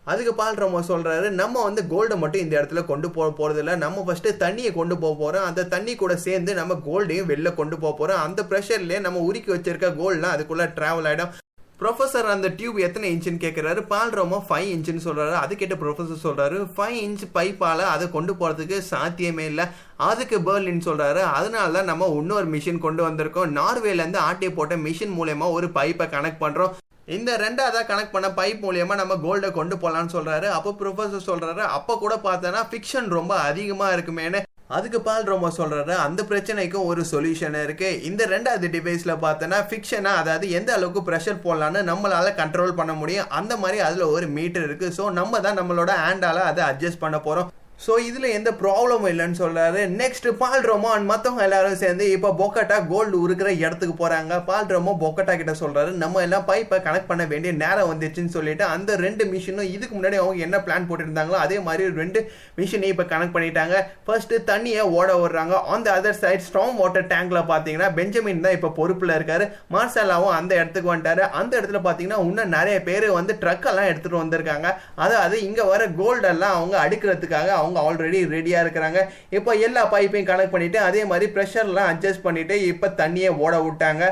அதுக்கு 0.07 0.33
பால் 0.41 0.59
ரமோ 0.63 0.81
சொல்கிறாரு 0.89 1.29
நம்ம 1.41 1.63
வந்து 1.67 1.83
கோல்டை 1.93 2.17
மட்டும் 2.23 2.45
இந்த 2.45 2.55
இடத்துல 2.59 2.81
கொண்டு 2.91 3.09
போக 3.15 3.29
போகிறதில்ல 3.39 3.63
இல்லை 3.65 3.77
நம்ம 3.85 4.03
ஃபஸ்ட்டு 4.07 4.33
தண்ணியை 4.43 4.73
கொண்டு 4.75 4.97
போக 5.05 5.15
போகிறோம் 5.23 5.47
அந்த 5.51 5.69
தண்ணி 5.75 5.95
கூட 6.03 6.15
சேர்ந்து 6.27 6.59
நம்ம 6.61 6.77
கோல்டையும் 6.89 7.31
வெளில 7.31 7.53
கொண்டு 7.61 7.79
போக 7.85 7.93
போகிறோம் 8.01 8.21
அந்த 8.27 8.43
ப்ரெஷர்லேயே 8.51 9.01
நம்ம 9.07 9.23
உருக்கி 9.29 9.53
வச்சிருக்க 9.55 9.91
கோல்டெலாம் 10.01 10.37
அதுக்குள்ளே 10.37 10.67
ட்ராவல் 10.79 11.09
ஆகிடும் 11.13 11.33
ப்ரொஃபஸர் 11.81 12.29
அந்த 12.33 12.49
டியூப் 12.59 12.77
எத்தனை 12.87 13.07
இன்ச்சுன்னு 13.13 13.43
கேட்குறாரு 13.45 13.81
பால் 13.93 14.13
ரோமோ 14.19 14.39
ஃபைவ் 14.49 14.69
இன்ச்சுன்னு 14.75 15.05
சொல்கிறாரு 15.07 15.35
அது 15.41 15.53
கேட்ட 15.61 15.77
ப்ரொஃபஸர் 15.81 16.23
சொல்கிறாரு 16.27 16.59
ஃபைவ் 16.77 16.99
இன்ச் 17.07 17.25
பைப்பால் 17.37 17.83
அதை 17.95 18.05
கொண்டு 18.15 18.33
போகிறதுக்கு 18.41 18.77
சாத்தியமே 18.93 19.47
இல்லை. 19.53 19.65
அதுக்கு 20.11 20.37
பேர்லின் 20.47 20.87
சொல்கிறாரு 20.89 21.23
அதனால 21.39 21.73
தான் 21.77 21.91
நம்ம 21.91 22.09
இன்னொரு 22.21 22.49
மிஷின் 22.55 22.85
கொண்டு 22.87 23.03
வந்திருக்கோம். 23.09 23.53
நார்வேலேருந்து 23.61 24.25
ஆட்டி 24.29 24.51
போட்ட 24.59 24.77
மிஷின் 24.87 25.17
மூலயமா 25.19 25.49
ஒரு 25.59 25.69
பைப்பை 25.79 26.07
கனெக்ட் 26.15 26.43
பண்ணுறோம் 26.45 26.75
இந்த 27.09 27.31
ரெண்டாவது 27.37 27.81
கனெக்ட் 27.89 28.13
பண்ண 28.13 28.29
பைப் 28.29 28.61
மூலியமாக 28.65 29.01
நம்ம 29.01 29.15
கோல்டை 29.25 29.49
கொண்டு 29.53 29.75
போகலான்னு 29.77 30.15
சொல்கிறாரு 30.15 30.47
அப்போ 30.49 30.71
ப்ரொஃபஸர் 30.81 31.27
சொல்கிறாரு 31.27 31.63
அப்போ 31.77 31.99
கூட 31.99 32.15
பார்த்தோன்னா 32.23 32.61
ஃபிக்ஷன் 32.71 33.09
ரொம்ப 33.09 33.33
அதிகமாக 33.49 33.97
இருக்குமேனு 33.97 34.41
அதுக்கு 34.69 34.99
பால் 35.01 35.25
ரொம்ப 35.25 35.49
சொல்கிறாரு 35.57 35.95
அந்த 36.05 36.21
பிரச்சனைக்கும் 36.23 36.87
ஒரு 36.91 37.03
சொல்யூஷன் 37.11 37.59
இருக்குது 37.65 37.99
இந்த 38.03 38.27
ரெண்டாவது 38.27 38.69
டிவைஸில் 38.77 39.15
பார்த்தோன்னா 39.25 39.59
ஃபிக்ஷனாக 39.71 40.23
அதாவது 40.23 40.51
எந்த 40.51 40.73
அளவுக்கு 40.73 41.03
ப்ரெஷர் 41.11 41.45
போடலான்னு 41.45 41.83
நம்மளால் 41.91 42.39
கண்ட்ரோல் 42.41 42.79
பண்ண 42.81 42.93
முடியும். 42.93 43.29
அந்த 43.29 43.57
மாதிரி 43.57 43.81
அதில் 43.81 44.13
ஒரு 44.15 44.29
மீட்டர் 44.29 44.67
இருக்குது 44.69 44.97
ஸோ 44.99 45.11
நம்ம 45.13 45.41
தான் 45.41 45.61
நம்மளோட 45.61 45.93
ஹேண்டால் 46.05 46.43
அதை 46.51 46.65
அட்ஜஸ்ட் 46.65 47.03
பண்ண 47.05 47.19
போகிறோம் 47.21 47.51
ஸோ 47.81 47.93
இதில் 48.09 48.27
எந்த 48.37 48.51
ப்ராப்ளமும் 48.61 49.09
இல்லைன்னு 49.13 49.39
சொல்கிறாரு 49.41 49.81
நெக்ஸ்ட் 50.01 50.27
பால் 50.43 50.63
ரோமான் 50.69 51.09
மற்றவங்க 51.11 51.43
எல்லாரும் 51.47 51.81
சேர்ந்து 51.81 52.05
இப்போ 52.17 52.29
பொக்கட்டா 52.41 52.77
கோல்டு 52.91 53.17
உருக்கிற 53.25 53.49
இடத்துக்கு 53.65 53.95
போகிறாங்க 54.03 54.35
பால் 54.49 54.71
ரோமோ 54.75 54.93
பொக்கட்டா 55.03 55.35
கிட்ட 55.41 55.53
சொல்கிறாரு 55.61 55.91
நம்ம 56.03 56.21
எல்லாம் 56.27 56.47
பைப்பை 56.51 56.79
கனெக்ட் 56.87 57.11
பண்ண 57.11 57.25
வேண்டிய 57.33 57.53
நேரம் 57.63 57.91
வந்துச்சுன்னு 57.91 58.35
சொல்லிட்டு 58.37 58.65
அந்த 58.75 58.97
ரெண்டு 59.05 59.25
மிஷினும் 59.33 59.71
இதுக்கு 59.75 59.97
முன்னாடி 59.97 60.19
அவங்க 60.23 60.47
என்ன 60.47 60.59
பிளான் 60.67 60.87
போட்டுருந்தாங்களோ 60.91 61.39
அதே 61.45 61.59
மாதிரி 61.67 61.89
ரெண்டு 62.01 62.23
மிஷினையும் 62.61 62.95
இப்போ 62.95 63.07
கனெக்ட் 63.13 63.37
பண்ணிட்டாங்க. 63.37 63.75
ஃபர்ஸ்ட்டு 64.07 64.41
தண்ணியை 64.51 64.85
ஓட 64.99 65.09
விடுறாங்க. 65.23 65.55
On 65.73 65.85
the 65.89 65.91
other 65.99 66.19
side 66.23 66.47
strong 66.47 66.79
water 66.81 67.09
டேங்க்ல 67.13 67.43
பார்த்தீங்கன்னா 67.53 67.91
பெஞ்சமின் 67.99 68.45
தான் 68.47 68.57
இப்போ 68.59 68.73
பொறுப்பில் 68.79 69.17
இருக்காரு. 69.19 69.47
மார்சலாவும் 69.77 70.35
அந்த 70.39 70.53
இடத்துக்கு 70.61 70.93
வந்துட்டாரு. 70.93 71.25
அந்த 71.43 71.53
இடத்துல 71.61 71.83
பார்த்தீங்கன்னா 71.89 72.21
இன்னும் 72.29 72.55
நிறைய 72.59 72.79
பேர் 72.89 73.09
வந்து 73.19 73.35
ட்ரக்கெல்லாம் 73.45 73.91
எடுத்துகிட்டு 73.93 74.23
வந்திருக்காங்க. 74.23 74.67
அதாவது 75.07 75.37
இங்கே 75.49 75.67
வர 75.75 75.83
கோல்டெல்லாம் 76.01 76.57
அவங்க 76.61 76.77
அடுக்கிறதுக்காக 76.87 77.51
அவங்க 77.65 77.81
ஆல்ரெடி 77.89 78.21
ரெடியாக 78.37 78.65
இருக்கிறாங்க. 78.67 79.01
இப்போ 79.39 79.55
எல்லா 79.69 79.85
பைப்பையும் 79.97 80.31
கனெக்ட் 80.31 80.55
பண்ணிவிட்டு 80.55 80.81
அதே 80.91 81.03
மாதிரி 81.13 81.29
ப்ரெஷர்லாம் 81.39 81.91
அட்ஜஸ்ட் 81.95 82.27
பண்ணிவிட்டு 82.29 82.57
இப்போ 82.75 82.89
தண்ணியை 83.03 83.33
ஓட 83.47 83.57
விட்டாங்க. 83.67 84.05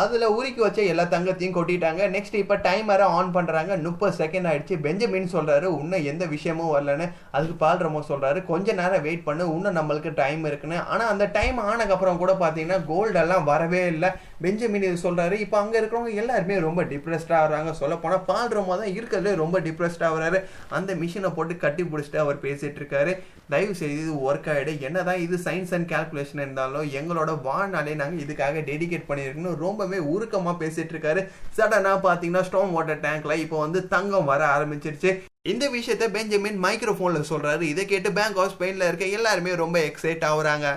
அதில் 0.00 0.24
உருக்கி 0.34 0.60
வச்ச 0.64 0.80
எல்லா 0.90 1.04
தங்கத்தையும் 1.12 1.54
கொட்டிட்டாங்க. 1.56 2.02
நெக்ஸ்ட் 2.14 2.36
இப்போ 2.40 2.56
டைமரை 2.66 3.06
ஆன் 3.16 3.32
பண்ணுறாங்க 3.36 3.78
முப்பது 3.86 4.12
செகண்ட் 4.20 4.48
ஆயிடுச்சு. 4.50 4.74
பெஞ்சமின் 4.84 5.32
சொல்கிறாரு 5.32 5.66
இன்னும் 5.80 6.06
எந்த 6.10 6.24
விஷயமும் 6.34 6.70
வரலன்னு. 6.74 7.06
அதுக்கு 7.36 7.56
பால் 7.62 7.82
சொல்கிறாரு 8.10 8.40
கொஞ்ச 8.50 8.72
நேரம் 8.80 9.04
வெயிட் 9.06 9.26
பண்ணு. 9.28 9.44
இன்னும் 9.54 9.78
நம்மளுக்கு 9.78 10.10
டைம் 10.22 10.44
இருக்குன்னு. 10.50 10.78
ஆனால் 10.92 11.10
அந்த 11.14 11.26
டைம் 11.38 11.58
ஆனதுக்கப்புறம் 11.68 12.20
கூட 12.22 12.34
பார்த்தீங்கன்னா 12.42 12.78
கோல்டெல்லாம் 12.92 13.48
வரவே 13.52 13.82
இல்லை. 13.94 14.10
பெஞ்சமின் 14.44 14.86
இது 14.88 14.98
சொல்கிறாரு 15.04 15.34
இப்போ 15.44 15.56
அங்கே 15.62 15.76
இருக்கிறவங்க 15.80 16.20
எல்லாருமே 16.22 16.56
ரொம்ப 16.66 16.82
டிப்ரெஸ்டாக 16.92 17.40
ஆகிறாங்க. 17.40 17.72
சொல்ல 17.80 17.94
போனால் 18.02 18.24
பால் 18.28 18.52
ரமோ 18.56 18.76
தான் 18.82 18.94
இருக்கிறதுலே 18.98 19.32
ரொம்ப 19.42 19.56
டிப்ரெஸ்டாக 19.66 20.08
ஆகிறாரு. 20.10 20.38
அந்த 20.78 20.90
மிஷினை 21.00 21.30
போட்டு 21.38 21.56
கட்டி 21.64 21.84
பிடிச்சிட்டு 21.92 22.22
அவர் 22.24 22.38
பேசிகிட்டு 22.44 22.80
இருக்காரு. 22.82 23.14
தயவு 23.54 23.74
செய்து 23.80 23.98
இது 24.04 24.14
ஒர்க் 24.28 24.48
ஆகிடு 24.52 24.72
என்னதான் 24.88 25.22
இது 25.26 25.36
சயின்ஸ் 25.46 25.74
அண்ட் 25.76 25.88
கால்குலேஷன் 25.94 26.42
இருந்தாலும் 26.44 26.86
எங்களோட 27.00 27.30
வாழ்நாளே 27.48 27.94
நாங்கள் 28.02 28.22
இதுக்காக 28.26 28.62
டெடிகேட் 28.70 29.08
பண்ணியிருக்கணும். 29.10 29.58
ரொம்பவே 29.66 29.98
உருக்கமாக 30.12 30.56
பேசிகிட்டு 30.62 30.94
இருக்காரு. 30.96 31.22
சடனாக 31.58 31.98
பார்த்தீங்கன்னா 32.06 32.44
ஸ்டோம் 32.50 32.74
வாட்டர் 32.76 33.04
டேங்க்ல 33.06 33.36
இப்போ 33.44 33.58
வந்து 33.64 33.82
தங்கம் 33.96 34.30
வர 34.32 34.44
ஆரம்பிச்சிருச்சு. 34.54 35.12
இந்த 35.50 35.66
விஷயத்த 35.74 36.06
பெஞ்சமின் 36.14 36.58
மைக்ரோஃபோனில் 36.64 37.30
சொல்கிறாரு 37.32 37.66
இதை 37.72 37.84
கேட்டு 37.92 38.10
பேங்க் 38.20 38.40
ஆஃப் 38.44 38.54
ஸ்பெயினில் 38.54 38.88
இருக்க 38.88 39.06
எல்லாருமே 39.18 39.52
ரொம்ப 39.64 39.76
எக்ஸைட் 39.90 40.26
ஆகுறாங்க. 40.30 40.68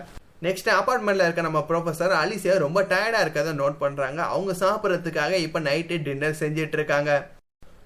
நெக்ஸ்ட் 0.45 0.69
அப்பார்ட்மெண்ட்ல 0.77 1.25
இருக்க 1.25 1.41
நம்ம 1.41 1.59
ப்ரொஃபஸர் 1.69 2.13
அலிசியா 2.21 2.55
ரொம்ப 2.63 2.79
டயர்டா 2.91 3.19
இருக்கிறத 3.23 3.51
நோட் 3.61 3.77
பண்றாங்க. 3.83 4.19
அவங்க 4.35 4.53
சாப்பிட்றதுக்காக 4.63 5.33
இப்போ 5.45 5.59
நைட்டு 5.59 5.97
டின்னர் 6.07 6.41
செஞ்சிட்டு 6.43 6.77
இருக்காங்க. 6.79 7.11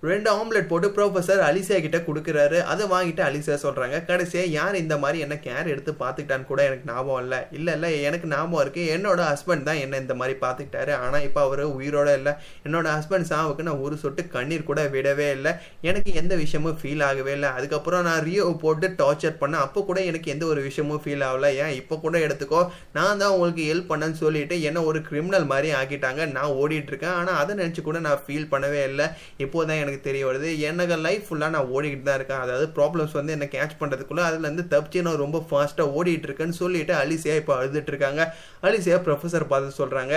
ரெண்டு 0.10 0.30
ஆம்லெட் 0.40 0.68
போட்டு 0.70 0.88
ப்ரொஃபஸர் 0.96 1.42
அலிசியா 1.48 1.78
கிட்ட 1.84 2.00
கொடுக்குறாரு. 2.08 2.58
அதை 2.72 2.84
வாங்கிட்டு 2.92 3.22
அலிசியா 3.28 3.56
சொல்கிறாங்க 3.64 3.98
கடைசியாக 4.10 4.54
யார் 4.58 4.76
இந்த 4.82 4.96
மாதிரி 5.04 5.20
என்ன 5.26 5.36
கேர் 5.46 5.72
எடுத்து 5.74 5.92
பார்த்துக்கிட்டான்னு 6.02 6.46
கூட 6.50 6.62
எனக்கு 6.68 6.90
ஞாபகம் 6.92 7.22
இல்லை. 7.24 7.40
இல்லை 7.58 7.74
இல்லை 7.78 7.90
எனக்கு 8.08 8.28
ஞாபகம் 8.34 8.62
இருக்குது 8.64 8.92
என்னோட 8.96 9.22
ஹஸ்பண்ட் 9.32 9.68
தான் 9.70 9.80
என்ன 9.86 10.02
இந்த 10.04 10.16
மாதிரி 10.20 10.36
பார்த்துக்கிட்டாரு. 10.44 10.94
ஆனால் 11.06 11.26
இப்போ 11.28 11.42
அவர் 11.48 11.64
உயிரோட 11.78 12.12
இல்லை. 12.20 12.34
என்னோட 12.68 12.88
ஹஸ்பண்ட் 12.98 13.30
சாவுக்கு 13.32 13.66
நான் 13.70 13.84
ஒரு 13.88 13.98
சொட்டு 14.04 14.28
கண்ணீர் 14.36 14.68
கூட 14.70 14.84
விடவே 14.96 15.30
இல்லை. 15.38 15.54
எனக்கு 15.90 16.14
எந்த 16.22 16.36
விஷயமும் 16.44 16.78
ஃபீல் 16.82 17.04
ஆகவே 17.10 17.34
இல்லை. 17.38 17.52
அதுக்கப்புறம் 17.58 18.06
நான் 18.10 18.22
ரியோ 18.30 18.46
போட்டு 18.66 18.90
டார்ச்சர் 19.02 19.40
பண்ணேன். 19.42 19.64
அப்போ 19.68 19.82
கூட 19.90 20.00
எனக்கு 20.12 20.32
எந்த 20.36 20.46
ஒரு 20.52 20.62
விஷயமும் 20.68 21.02
ஃபீல் 21.06 21.26
ஆகல. 21.30 21.52
ஏன்? 21.64 21.74
இப்போ 21.82 21.98
கூட 22.06 22.18
எடுத்துக்கோ. 22.28 22.62
நான் 23.00 23.20
தான் 23.24 23.34
உங்களுக்கு 23.38 23.66
ஹெல்ப் 23.72 23.92
பண்ணேன்னு 23.92 24.22
சொல்லிட்டு 24.24 24.62
என்ன 24.70 24.86
ஒரு 24.92 25.02
கிரிமினல் 25.10 25.50
மாதிரி 25.54 25.72
ஆக்கிட்டாங்க. 25.82 26.32
நான் 26.38 26.56
ஓடிட்டு 26.62 26.92
இருக்கேன். 26.94 27.16
ஆனால் 27.20 27.40
அதை 27.42 27.52
நினச்சி 27.64 27.84
கூட 27.90 28.00
நான் 28.08 28.24
ஃபீல் 28.28 28.50
பண்ணவே 28.56 28.84
இல்லை. 28.92 29.08
இப்போதான் 29.46 29.84
எனக்கு 29.88 30.08
தெரிய 30.10 30.24
வருது. 30.30 30.50
எனக்கு 30.70 30.98
லைஃப் 31.08 31.28
ஃபுல்லாக 31.28 31.56
நான் 31.58 31.72
ஓடிக்கிட்டு 31.76 32.08
தான் 32.10 32.20
இருக்கேன். 32.20 32.44
அதாவது 32.46 32.68
ப்ராப்ளம்ஸ் 32.80 33.18
வந்து 33.20 33.36
என்ன 33.38 33.50
கேட்ச் 33.58 33.80
பண்ணுறதுக்குள்ள 33.82 34.24
அதுலேருந்து 34.30 34.66
தப்பிச்சு 34.74 35.06
நான் 35.08 35.24
ரொம்ப 35.26 35.40
ஃபாஸ்ட்டாக 35.50 35.96
ஓடிட்டு 36.00 36.28
இருக்கேன்னு 36.30 36.62
சொல்லிட்டு 36.64 36.96
அலிசியா 37.04 37.38
இப்போ 37.42 37.56
அழுதுட்டு 37.60 37.94
இருக்காங்க. 37.94 38.22
அலிசியா 38.70 39.00
ப்ரொஃபஸர் 39.08 39.52
பார்த்து 39.54 39.80
சொல்கிறாங்க 39.84 40.16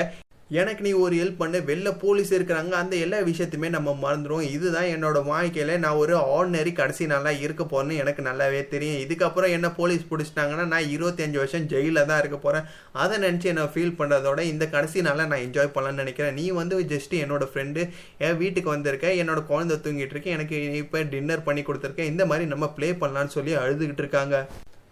எனக்கு 0.59 0.83
நீ 0.87 0.93
ஒரு 1.03 1.15
ஹெல்ப் 1.19 1.41
பண்ணு. 1.41 1.59
வெளில 1.69 1.89
போலீஸ் 2.03 2.31
இருக்கிறாங்க. 2.37 2.73
அந்த 2.83 2.95
எல்லா 3.05 3.19
விஷயத்தையுமே 3.29 3.69
நம்ம 3.75 3.91
மறந்துடும் 4.05 4.47
இதுதான் 4.55 4.89
என்னோட 4.95 5.19
வாழ்க்கையில 5.29 5.77
நான் 5.85 5.99
ஒரு 6.03 6.15
ஆர்டினரி 6.37 6.73
கடைசி 6.81 7.05
நாளாக 7.13 7.43
இருக்க 7.45 7.65
போறேன்னு 7.73 7.99
எனக்கு 8.03 8.23
நல்லாவே 8.29 8.63
தெரியும். 8.73 8.99
இதுக்கப்புறம் 9.05 9.55
என்ன 9.57 9.69
போலீஸ் 9.79 10.09
பிடிச்சிட்டாங்கன்னா 10.11 10.65
நான் 10.73 10.89
இருபத்தஞ்சு 10.95 11.41
வருஷம் 11.43 11.69
ஜெயிலில் 11.73 12.09
தான் 12.11 12.21
இருக்க 12.23 12.39
போறேன். 12.47 12.67
அதை 13.03 13.19
நினச்சி 13.27 13.53
நான் 13.59 13.73
ஃபீல் 13.75 13.97
பண்ணுறதோட 14.01 14.41
இந்த 14.53 14.67
கடைசி 14.75 15.05
நாளா 15.09 15.27
நான் 15.33 15.45
என்ஜாய் 15.47 15.75
பண்ணலாம்னு 15.77 16.03
நினைக்கிறேன். 16.05 16.35
நீ 16.41 16.47
வந்து 16.61 16.79
ஜஸ்ட் 16.95 17.15
என்னோட 17.23 17.47
ஃப்ரெண்டு 17.53 17.85
என் 18.29 18.41
வீட்டுக்கு 18.43 18.71
வந்திருக்க. 18.77 19.15
என்னோட 19.23 19.43
குழந்தை 19.53 19.77
தூங்கிட்டு 19.87 20.17
இருக்கு. 20.17 20.35
எனக்கு 20.39 20.59
இப்போ 20.83 21.05
டின்னர் 21.15 21.47
பண்ணி 21.51 21.65
கொடுத்துருக்கேன் 21.69 22.13
இந்த 22.15 22.27
மாதிரி 22.33 22.47
நம்ம 22.55 22.69
ப்ளே 22.79 22.91
பண்ணலான்னு 23.05 23.37
சொல்லி 23.39 23.55
அழுதுகிட்டு 23.63 24.05
இருக்காங்க. 24.07 24.37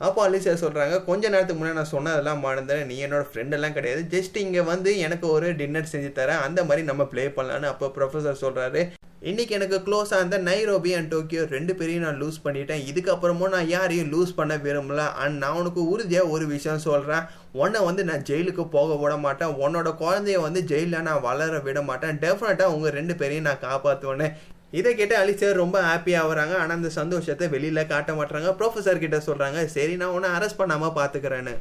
அப்போ 0.06 0.20
அலிசியா 0.26 0.52
சொல்கிறாங்க 0.62 0.96
கொஞ்ச 1.06 1.24
நேரத்துக்கு 1.32 1.60
முன்னாடி 1.60 1.78
நான் 1.80 1.94
சொன்னதெல்லாம் 1.94 2.44
மறந்தேன் 2.46 2.84
நீ 2.90 2.96
என்னோட 3.06 3.24
ஃப்ரெண்டெல்லாம் 3.30 3.74
கிடையாது. 3.78 4.02
ஜஸ்ட் 4.14 4.36
இங்கே 4.44 4.62
வந்து 4.72 4.90
எனக்கு 5.06 5.26
ஒரு 5.36 5.46
டின்னர் 5.60 5.92
செஞ்சு 5.92 6.10
தரேன். 6.18 6.42
அந்த 6.46 6.60
மாதிரி 6.68 6.82
நம்ம 6.90 7.04
ப்ளே 7.12 7.24
பண்ணலான்னு 7.38 7.70
அப்போ 7.72 7.86
ப்ரொஃபஸர் 7.96 8.42
சொல்கிறாரு 8.44 8.82
இன்னைக்கு 9.28 9.52
எனக்கு 9.56 9.76
க்ளோஸாக 9.86 10.18
இருந்த 10.20 10.38
நைரோபி 10.48 10.90
அண்ட் 10.96 11.10
டோக்கியோ 11.12 11.44
ரெண்டு 11.54 11.72
பேரையும் 11.78 12.04
நான் 12.06 12.20
லூஸ் 12.20 12.36
பண்ணிட்டேன். 12.44 12.82
இதுக்கப்புறமும் 12.90 13.52
நான் 13.54 13.72
யாரையும் 13.72 14.10
லூஸ் 14.12 14.36
பண்ண 14.36 14.56
விரும்பல. 14.66 15.04
அண்ட் 15.22 15.36
நான் 15.44 15.58
உனக்கு 15.60 15.82
உறுதியாக 15.94 16.32
ஒரு 16.34 16.44
விஷயம் 16.54 16.84
சொல்கிறேன் 16.88 17.24
உன்னை 17.62 17.80
வந்து 17.88 18.02
நான் 18.10 18.26
ஜெயிலுக்கு 18.28 18.66
போக 18.76 18.98
விட 19.00 19.16
மாட்டேன். 19.24 19.56
உன்னோட 19.64 19.90
குழந்தைய 20.02 20.44
வந்து 20.46 20.62
ஜெயிலில் 20.72 21.06
நான் 21.08 21.26
வளர 21.28 21.58
விட 21.66 21.82
மாட்டேன். 21.90 22.20
டெஃபினட்டாக 22.26 22.76
உங்கள் 22.76 22.96
ரெண்டு 22.98 23.16
பேரையும் 23.22 23.48
நான் 23.48 23.64
காப்பாற்றுவேன்னு 23.66 24.28
இதை 24.72 24.90
கேட்டு 24.94 25.14
அலிசர் 25.20 25.60
ரொம்ப 25.62 25.76
ஹாப்பியாக 25.88 26.22
ஆகுறாங்க 26.24 26.54
ஆனால் 26.62 26.76
அந்த 26.78 26.90
சந்தோஷத்தை 27.00 27.46
வெளியில் 27.52 27.88
காட்ட 27.92 28.12
மாட்டாங்க 28.18 28.48
ப்ரொஃபஸர் 28.58 29.02
கிட்ட 29.04 29.18
சொல்கிறாங்க 29.26 29.58
சரி 29.74 29.94
நான் 30.00 30.14
உன்னை 30.16 30.30
அரெஸ்ட் 30.38 30.60
பண்ணாமல் 30.60 30.96
பார்த்துக்கிறேன்னு 30.98 31.54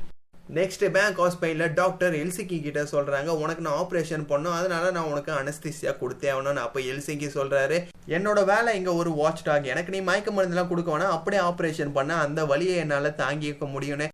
நெக்ஸ்ட் 0.58 0.84
பேங்க் 0.96 1.18
ஹாஸ்பிட்டலில் 1.22 1.74
டாக்டர் 1.80 2.14
எல்சிக்கி 2.20 2.58
கிட்ட 2.66 2.82
சொல்கிறாங்க 2.92 3.30
உனக்கு 3.44 3.66
நான் 3.66 3.80
ஆப்ரேஷன் 3.84 4.24
பண்ணோம். 4.30 4.58
அதனால 4.60 4.92
நான் 4.98 5.10
உனக்கு 5.14 5.32
அனஸ்திசியா 5.40 5.94
கொடுத்தே 6.02 6.30
ஆகணும்னு. 6.34 6.66
அப்போ 6.66 6.80
எல்சிக்கி 6.92 7.30
சொல்கிறாரு 7.38 7.78
என்னோட 8.18 8.40
வேலை 8.52 8.76
இங்கே 8.80 8.94
ஒரு 9.02 9.12
வாட்ச் 9.22 9.44
டாக் 9.48 9.72
எனக்கு 9.74 9.94
நீ 9.96 10.02
மயக்க 10.10 10.32
மருந்துலாம் 10.38 10.72
கொடுக்க 10.72 10.92
வேணா 10.94 11.10
அப்படியே 11.18 11.42
ஆப்ரேஷன் 11.50 11.96
பண்ண. 11.98 12.14
அந்த 12.28 12.44
வழியை 12.52 12.78
என்னால் 12.84 13.18
தாங்கிக்க 13.24 13.68
முடியும்னு. 13.76 14.08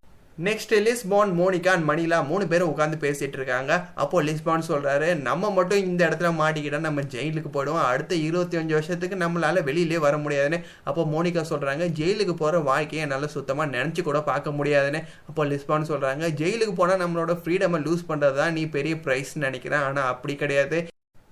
Next 0.46 0.72
Lisbon 0.86 1.32
Monica 1.40 1.72
and 1.76 1.86
Manila 1.90 2.20
மூணு 2.30 2.44
பேரும் 2.52 2.70
உட்காந்து 2.72 2.98
பேசிட்டு 3.04 3.38
இருக்காங்க. 3.40 3.72
அப்போ 4.04 4.22
லிஸ்பான் 4.28 4.66
சொல்றாரு 4.70 5.10
நம்ம 5.28 5.52
மட்டும் 5.58 5.84
இந்த 5.90 6.02
இடத்துல 6.08 6.30
மாட்டிக்கிட்டா 6.40 6.80
நம்ம 6.86 7.02
ஜெயிலுக்கு 7.14 7.50
போயிடுவோம். 7.56 7.84
அடுத்த 7.90 8.14
இருபத்தி 8.28 8.58
அஞ்சு 8.62 8.74
வருஷத்துக்கு 8.78 9.18
நம்மளால 9.24 9.64
வெளியிலே 9.68 10.00
வர 10.06 10.18
முடியாதுன்னு. 10.24 10.60
அப்போ 10.90 11.04
மோனிகா 11.14 11.44
சொல்றாங்க 11.52 11.86
ஜெயிலுக்கு 12.00 12.36
போற 12.42 12.62
வாழ்க்கையை 12.70 13.06
நல்ல 13.14 13.28
சுத்தமா 13.36 13.66
நினைச்சு 13.76 14.04
கூட 14.10 14.22
பார்க்க 14.32 14.58
முடியாதுன்னு. 14.60 15.02
அப்போ 15.30 15.46
லிஸ்பான் 15.52 15.90
சொல்றாங்க 15.92 16.32
ஜெயிலுக்கு 16.42 16.74
போனா 16.82 16.96
நம்மளோட 17.04 17.36
ஃப்ரீடமை 17.44 17.82
லூஸ் 17.86 18.10
பண்ணுறது 18.10 18.40
தான் 18.42 18.58
நீ 18.60 18.66
பெரிய 18.78 18.96
ப்ரைஸ் 19.06 19.34
நினைக்கிறேன். 19.46 19.86
ஆனா 19.90 20.04
அப்படி 20.16 20.36
கிடையாது. 20.44 20.80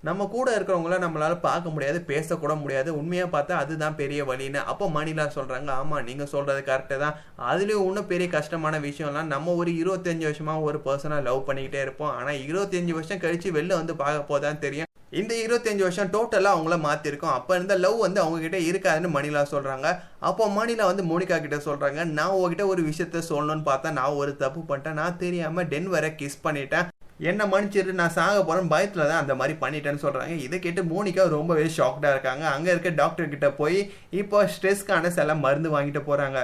நம்ம 0.07 0.25
கூட 0.33 0.47
இருக்கிறவங்கள 0.57 0.95
நம்மளால 1.03 1.33
பார்க்க 1.47 1.73
முடியாது 1.73 1.99
பேசக்கூட 2.11 2.53
முடியாது. 2.61 2.89
உண்மையாக 2.99 3.29
பார்த்தா 3.33 3.59
அதுதான் 3.63 3.97
பெரிய 3.99 4.21
வழின்னு 4.29 4.59
அப்போ 4.71 4.85
மணிலா 4.95 5.25
சொல்கிறாங்க 5.35 5.69
ஆமாம் 5.81 6.05
நீங்கள் 6.07 6.29
சொல்கிறது 6.31 6.61
கரெக்டு 6.69 6.95
தான். 7.03 7.17
அதுலேயும் 7.51 7.85
இன்னும் 7.89 8.07
பெரிய 8.11 8.27
கஷ்டமான 8.37 8.79
விஷயம்லாம் 8.87 9.29
நம்ம 9.33 9.53
ஒரு 9.61 9.73
இருபத்தஞ்சு 9.81 10.25
வருஷமாக 10.29 10.65
ஒரு 10.69 10.79
பர்சனை 10.87 11.17
லவ் 11.27 11.45
பண்ணிக்கிட்டே 11.49 11.81
இருப்போம். 11.85 12.13
ஆனால் 12.19 12.39
இருபத்தஞ்சு 12.47 12.95
வருஷம் 12.97 13.21
கழித்து 13.25 13.51
வெளில 13.57 13.77
வந்து 13.81 13.95
பார்க்க 14.01 14.31
போதான் 14.31 14.63
தெரியும். 14.63 14.89
இந்த 15.19 15.33
இருபத்தஞ்சு 15.43 15.83
வருஷம் 15.85 16.11
டோட்டலாக 16.15 16.55
அவங்கள 16.55 16.75
மாற்றிருக்கோம் 16.85 17.35
அப்போ 17.37 17.51
இருந்த 17.57 17.75
லவ் 17.85 17.97
வந்து 18.05 18.19
அவங்ககிட்ட 18.23 18.59
இருக்காதுன்னு 18.69 19.09
மணிலா 19.15 19.43
சொல்கிறாங்க 19.53 19.87
அப்போ 20.29 20.47
மணிலா 20.57 20.87
வந்து 20.91 21.05
மோனிகா 21.11 21.37
கிட்ட 21.45 21.59
சொல்கிறாங்க 21.67 22.05
நான் 22.17 22.33
உங்ககிட்ட 22.37 22.65
ஒரு 22.73 22.83
விஷயத்த 22.89 23.23
சொல்லணும்னு 23.31 23.67
பார்த்தா 23.69 23.91
நான் 23.99 24.19
ஒரு 24.23 24.33
தப்பு 24.43 24.63
பண்ணிட்டேன். 24.71 24.99
நான் 25.01 25.19
தெரியாமல் 25.23 25.69
டென்வரை 25.73 26.11
கிஸ் 26.21 26.43
பண்ணிட்டேன். 26.47 26.87
என்ன 27.29 27.45
மன்னிச்சிட்டு 27.51 27.93
நான் 27.99 28.13
சாக 28.15 28.37
போறேன் 28.45 28.71
பயத்துல 28.73 29.05
தான் 29.09 29.21
அந்த 29.23 29.33
மாதிரி 29.39 29.53
பண்ணிட்டேன்னு 29.63 30.03
சொல்றாங்க. 30.03 30.35
இதை 30.45 30.57
கேட்டு 30.63 30.81
மோனிகா 30.91 31.23
ரொம்பவே 31.35 31.65
ஷாக்டா 31.77 32.09
இருக்காங்க. 32.13 32.43
அங்க 32.55 32.67
இருக்க 32.73 32.91
டாக்டர் 33.01 33.31
கிட்ட 33.33 33.47
போய் 33.59 33.79
இப்போ 34.21 34.37
ஸ்ட்ரெஸ்க்கான 34.53 35.11
சில 35.17 35.35
மருந்து 35.43 35.71
வாங்கிட்டு 35.75 36.01
போறாங்க. 36.09 36.39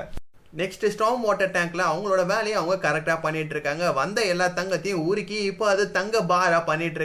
நெக்ஸ்ட் 0.60 0.86
ஸ்டாம் 0.96 1.26
வாட்டர் 1.28 1.54
டேங்க்ல 1.56 1.84
அவங்களோட 1.92 2.22
வேலையை 2.34 2.56
அவங்க 2.60 2.76
கரெக்டா 2.86 3.16
பண்ணிட்டு 3.26 3.54
இருக்காங்க. 3.56 3.86
வந்த 4.02 4.20
எல்லா 4.34 4.48
தங்கத்தையும் 4.60 5.06
உருக்கி 5.10 5.40
இப்போ 5.52 5.66
அது 5.74 5.86
தங்க 5.98 6.22
பாரா 6.34 6.60
பண்ணிட்டு 6.70 7.00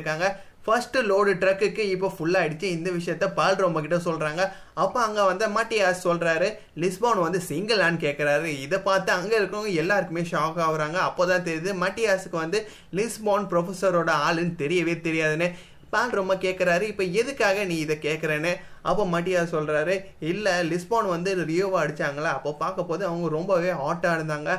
ஃபஸ்ட்டு 0.66 0.99
ஃபர்ஸ்ட் 0.99 1.09
லோடு 1.11 1.31
ட்ரக்குக்கு 1.42 1.85
இப்போ 1.92 2.09
ஃபுல்லாக 2.16 2.40
ஆயிடுச்சு. 2.42 2.69
இந்த 2.76 2.88
விஷயத்த 2.97 3.26
பால் 3.38 3.62
ரொம்ப 3.64 3.78
கிட்ட 3.85 3.97
சொல்கிறாங்க 4.07 4.42
அப்போ 4.83 4.99
அங்கே 5.07 5.23
வந்து 5.31 5.47
மாட்டியாஸ் 5.57 6.04
சொல்கிறாரு 6.09 6.49
லிஸ்பான் 6.83 7.23
வந்து 7.25 7.40
சிங்கிளான்னு 7.49 7.99
கேட்குறாரு 8.04 8.49
இதை 8.64 8.78
பார்த்து 8.88 9.11
அங்கே 9.16 9.35
இருக்கிறவங்க 9.38 9.73
எல்லாருக்குமே 9.83 10.23
ஷாக் 10.33 10.61
ஆகுறாங்க. 10.66 10.99
அப்போ 11.09 11.23
தான் 11.31 11.47
தெரியுது 11.49 11.73
மாட்டியாஸுக்கு 11.83 12.38
வந்து 12.45 12.59
லிஸ்பான் 12.99 13.49
ப்ரொஃபஸரோட 13.52 14.12
ஆளுன்னு 14.26 14.54
தெரியவே 14.62 14.95
தெரியாதுன்னு 15.07 15.49
பால் 15.95 16.19
ரொம்ப 16.21 16.35
கேட்குறாரு 16.45 16.85
இப்போ 16.92 17.04
எதுக்காக 17.23 17.64
நீ 17.71 17.78
இதை 17.87 17.97
கேட்குறேன்னு 18.07 18.52
அப்போ 18.90 19.02
மட்டியா 19.14 19.42
சொல்கிறாரு 19.54 19.97
இல்லை 20.31 20.54
லிஸ்பான் 20.71 21.09
வந்து 21.14 21.33
ரியோவா 21.50 21.81
அடித்தாங்களா 21.83 22.31
அப்போ 22.38 22.52
பார்க்க 22.62 22.90
போது 22.92 23.02
அவங்க 23.09 23.28
ரொம்பவே 23.38 23.73
ஹாட்டாக 23.83 24.19
இருந்தாங்க. 24.19 24.52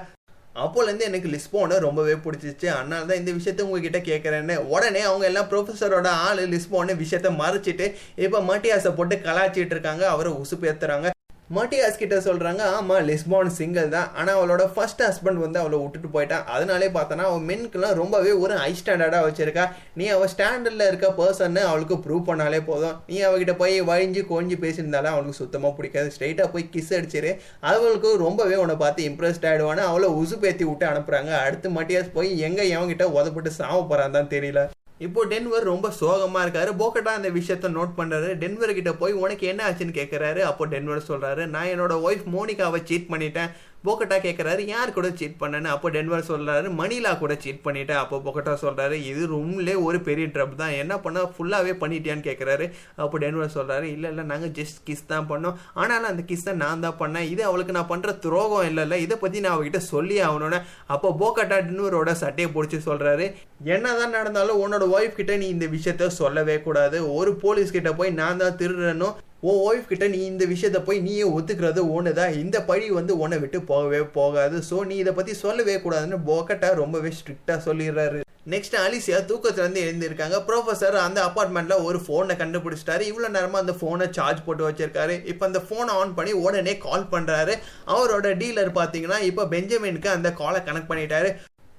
அப்போலேருந்து 0.56 1.08
எனக்கு 1.10 1.30
லிஸ்போனை 1.36 1.78
ரொம்பவே 1.86 2.16
பிடிச்சிச்சு 2.26 2.68
அதனால 2.76 3.06
தான் 3.10 3.20
இந்த 3.22 3.32
விஷயத்த 3.38 3.66
உங்ககிட்ட 3.68 4.00
கேட்குறேன்னு 4.10 4.56
உடனே 4.74 5.02
அவங்க 5.10 5.26
எல்லாம் 5.32 5.50
ப்ரொஃபஸரோட 5.54 6.10
ஆள் 6.28 6.44
லிஸ்போன்னு 6.54 7.00
விஷயத்த 7.04 7.32
மறைச்சிட்டு 7.42 7.88
இப்போ 8.26 8.42
மட்டியாசை 8.52 8.94
போட்டு 9.00 9.18
கலாச்சிட்டு 9.28 9.76
இருக்காங்க. 9.78 10.06
அவரை 10.16 10.34
உசுப்பேத்துறாங்க. 10.44 11.13
மட்டியாஸ் 11.50 12.00
கிட்ட 12.02 12.18
சொல்கிறாங்க 12.26 12.62
ஆமாம் 12.76 13.06
லிஸ்பான் 13.08 13.50
சிங்கிள் 13.58 13.90
தான். 13.96 14.08
ஆனால் 14.20 14.36
அவளோட 14.38 14.64
ஃபர்ஸ்ட் 14.74 15.02
ஹஸ்பண்ட் 15.06 15.42
வந்து 15.44 15.58
அவளை 15.62 15.78
விட்டுட்டு 15.82 16.10
போயிட்டான். 16.14 16.46
அதனாலே 16.56 16.88
பார்த்தோன்னா 16.96 17.26
அவன் 17.30 17.48
மென்க்கெல்லாம் 17.50 17.98
ரொம்பவே 18.00 18.32
ஒரு 18.44 18.54
ஹை 18.62 18.70
ஸ்டாண்டர்டாக 18.80 19.26
வச்சிருக்கா. 19.28 19.66
நீ 20.00 20.06
அவள் 20.16 20.32
ஸ்டாண்டர்டில் 20.34 20.86
இருக்க 20.90 21.08
பர்சன்னு 21.20 21.64
அவளுக்கு 21.72 21.96
ப்ரூவ் 22.06 22.24
பண்ணாலே 22.30 22.62
போதும். 22.70 22.96
நீ 23.12 23.18
அவகிட்ட 23.30 23.56
போய் 23.62 23.76
வழிஞ்சு 23.92 24.24
கொஞ்சி 24.34 24.58
பேசியிருந்தாலும் 24.64 25.14
அவளுக்கு 25.14 25.42
சுத்தமாக 25.42 25.74
பிடிக்காது. 25.80 26.14
ஸ்ட்ரெயிட்டாக 26.16 26.50
போய் 26.54 26.70
கிஸ் 26.76 26.94
அடிச்சிரு. 27.00 27.34
அவளுக்கு 27.74 28.12
ரொம்பவே 28.26 28.58
உன்னை 28.64 28.78
பார்த்து 28.84 29.10
இம்ப்ரெஸ்ட் 29.10 29.48
ஆகிடுவான்னு 29.50 29.84
அவளை 29.90 30.10
உசு 30.22 30.38
பேத்தி 30.46 30.66
விட்டு 30.70 30.88
அனுப்புகிறாங்க 30.92 31.34
அடுத்து 31.48 31.70
மட்டியாஸ் 31.80 32.16
போய் 32.18 32.32
எங்கே 32.50 32.66
எவங்கிட்ட 32.78 33.08
உதப்பட்டு 33.18 33.54
சாவ 33.60 33.78
போகிறான் 33.92 34.18
தான் 34.18 34.34
தெரியல. 34.36 34.64
இப்போ 35.08 35.22
டென்வர் 35.26 35.68
ரொம்ப 35.72 35.88
சோகமா 36.02 36.40
இருக்காரு. 36.46 36.72
போக்கட்டா 36.82 37.14
அந்த 37.18 37.30
விஷயத்த 37.40 37.70
நோட் 37.78 37.96
பண்றாரு. 37.98 38.30
டென்வர் 38.44 38.78
கிட்ட 38.78 38.92
போய் 39.02 39.14
உனக்கு 39.24 39.46
என்ன 39.52 39.62
ஆச்சுன்னு 39.70 39.98
கேட்கறாரு 40.00 40.42
அப்போ 40.52 40.68
டென்வர் 40.74 41.08
சொல்றாரு 41.08 41.46
நான் 41.56 41.72
என்னோட 41.74 41.94
ஒய்ஃப் 42.08 42.26
மோனிகாவை 42.36 42.82
சீட் 42.84 43.12
பண்ணிட்டேன். 43.14 43.52
போக்கட்டா 43.86 44.18
கேட்குறாரு 44.26 44.62
யார் 44.74 44.94
கூட 44.98 45.08
சீட் 45.20 45.40
பண்ணேன்னு? 45.42 45.70
அப்போ 45.76 45.88
டென்வர் 45.96 46.28
சொல்கிறாரு 46.30 46.68
மணிலா 46.80 47.12
கூட 47.22 47.34
சீட் 47.44 47.64
பண்ணிட்டேன். 47.66 48.00
அப்போ 48.04 48.18
போக்கட்டா 48.26 48.54
சொல்கிறாரு 48.64 48.98
இது 49.12 49.24
ரூம்லே 49.34 49.76
ஒரு 49.88 49.98
பெரிய 50.08 50.26
ட்ரப் 50.36 50.54
தான். 50.62 50.76
என்ன 50.82 50.94
பண்ண 51.06 51.26
ஃபுல்லாகவே 51.36 51.74
பண்ணிட்டியான்னு 51.82 52.28
கேட்குறாரு 52.30 52.68
அப்போ 53.06 53.16
டென்வர் 53.24 53.56
சொல்கிறாரு 53.58 53.88
இல்லை 53.96 54.10
இல்லை 54.14 54.26
நாங்கள் 54.32 54.54
ஜஸ்ட் 54.60 54.80
கிஸ் 54.90 55.10
தான் 55.12 55.28
பண்ணோம். 55.32 55.58
ஆனாலும் 55.82 56.10
அந்த 56.12 56.26
கிஸ்ஸை 56.30 56.54
நான் 56.64 56.86
தான் 56.86 57.00
பண்ணேன். 57.02 57.28
இது 57.34 57.44
அவளுக்கு 57.50 57.78
நான் 57.78 57.92
பண்ணுற 57.92 58.14
துரோகம் 58.26 58.68
இல்லைல்ல 58.70 59.02
இதை 59.06 59.18
பற்றி 59.24 59.44
நான் 59.46 59.56
அவகிட்ட 59.58 59.82
சொல்லி 59.94 60.18
ஆகணும்னு. 60.28 60.62
அப்போ 60.96 61.12
போக்கட்டா 61.24 61.60
டென்வரோட 61.68 62.14
சட்டையை 62.24 62.50
பிடிச்சி 62.56 62.80
சொல்கிறாரு 62.90 63.28
என்னதான் 63.74 64.16
நடந்தாலும் 64.18 64.62
உன்னோட 64.64 64.86
ஒய்ஃப் 64.96 65.20
கிட்ட 65.20 65.36
நீ 65.44 65.50
இந்த 65.58 65.68
விஷயத்த 65.76 66.08
சொல்லவே 66.22 66.58
கூடாது. 66.70 66.98
ஒரு 67.20 67.34
போலீஸ் 67.44 67.76
கிட்ட 67.78 67.92
போய் 68.00 68.18
நான் 68.22 68.42
தான் 68.44 68.58
திருடுறனும் 68.62 69.16
உன் 69.50 69.62
ஒய்ஃப் 69.68 69.88
கிட்ட 69.88 70.06
நீ 70.12 70.20
இந்த 70.32 70.44
விஷயத்த 70.52 70.80
போய் 70.88 71.00
நீயே 71.06 71.24
ஒத்துக்கிறது 71.38 71.82
ஒன்று 71.96 72.12
தான் 72.20 72.36
இந்த 72.42 72.58
பழி 72.68 72.86
வந்து 72.98 73.14
உன்னை 73.24 73.38
விட்டு 73.42 73.60
போகவே 73.72 74.00
போகாது. 74.18 74.58
ஸோ 74.68 74.78
நீ 74.90 74.96
இதை 75.04 75.14
பற்றி 75.18 75.34
சொல்லவே 75.42 75.76
கூடாதுன்னு 75.86 76.20
போக்கட்டா 76.30 76.70
ரொம்பவே 76.82 77.12
ஸ்ட்ரிக்டாக 77.18 77.58
சொல்லிடுறாரு. 77.66 78.20
நெக்ஸ்ட் 78.54 78.78
அலிசியா 78.84 79.20
தூக்கத்துலேருந்து 79.30 79.84
எழுந்திருக்காங்க. 79.88 80.38
ப்ரொஃபசர் 80.48 80.96
அந்த 81.04 81.20
அபார்ட்மெண்ட்ல 81.30 81.76
ஒரு 81.88 82.00
ஃபோனை 82.06 82.36
கண்டுபிடிச்சிட்டாரு. 82.42 83.04
இவ்வளோ 83.12 83.30
நேரமாக 83.36 83.64
அந்த 83.66 83.76
ஃபோனை 83.80 84.08
சார்ஜ் 84.18 84.46
போட்டு 84.46 84.68
வச்சிருக்காரு. 84.68 85.16
இப்போ 85.32 85.46
அந்த 85.50 85.62
ஃபோனை 85.68 85.94
ஆன் 86.02 86.18
பண்ணி 86.18 86.34
உடனே 86.46 86.76
கால் 86.88 87.12
பண்ணுறாரு 87.14 87.56
அவரோட 87.96 88.32
டீலர் 88.44 88.78
பார்த்தீங்கன்னா 88.80 89.20
இப்போ 89.32 89.46
பெஞ்சமினுக்கு 89.56 90.12
அந்த 90.18 90.32
காலை 90.42 90.62
கனெக்ட் 90.70 90.92
பண்ணிட்டாரு. 90.94 91.32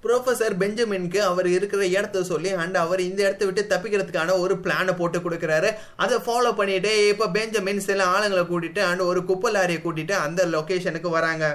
ப்ரொஃபசர் 0.05 0.57
பெஞ்சமின்க்கு 0.63 1.21
அவர் 1.31 1.49
இருக்கிற 1.57 1.83
இடத்த 1.97 2.25
சொல்லி 2.33 2.51
அண்ட் 2.63 2.79
அவர் 2.85 3.03
இந்த 3.09 3.21
இடத்த 3.27 3.45
விட்டு 3.49 3.63
தப்பிக்கிறதுக்கான 3.75 4.39
ஒரு 4.45 4.57
பிளானை 4.65 4.95
போட்டு 5.01 5.21
கொடுக்குறாரு. 5.27 5.71
அதை 6.05 6.17
ஃபாலோ 6.25 6.51
பண்ணிட்டு 6.61 6.95
இப்போ 7.13 7.29
பெஞ்சமின் 7.37 7.87
சில 7.91 8.03
ஆளுங்களை 8.15 8.47
கூட்டிட்டு 8.49 8.83
அண்ட் 8.89 9.09
ஒரு 9.11 9.23
குப்பை 9.31 9.53
லாரியை 9.57 9.83
கூட்டிட்டு 9.85 10.17
அந்த 10.25 10.43
லொக்கேஷனுக்கு 10.57 11.11
வராங்க. 11.19 11.47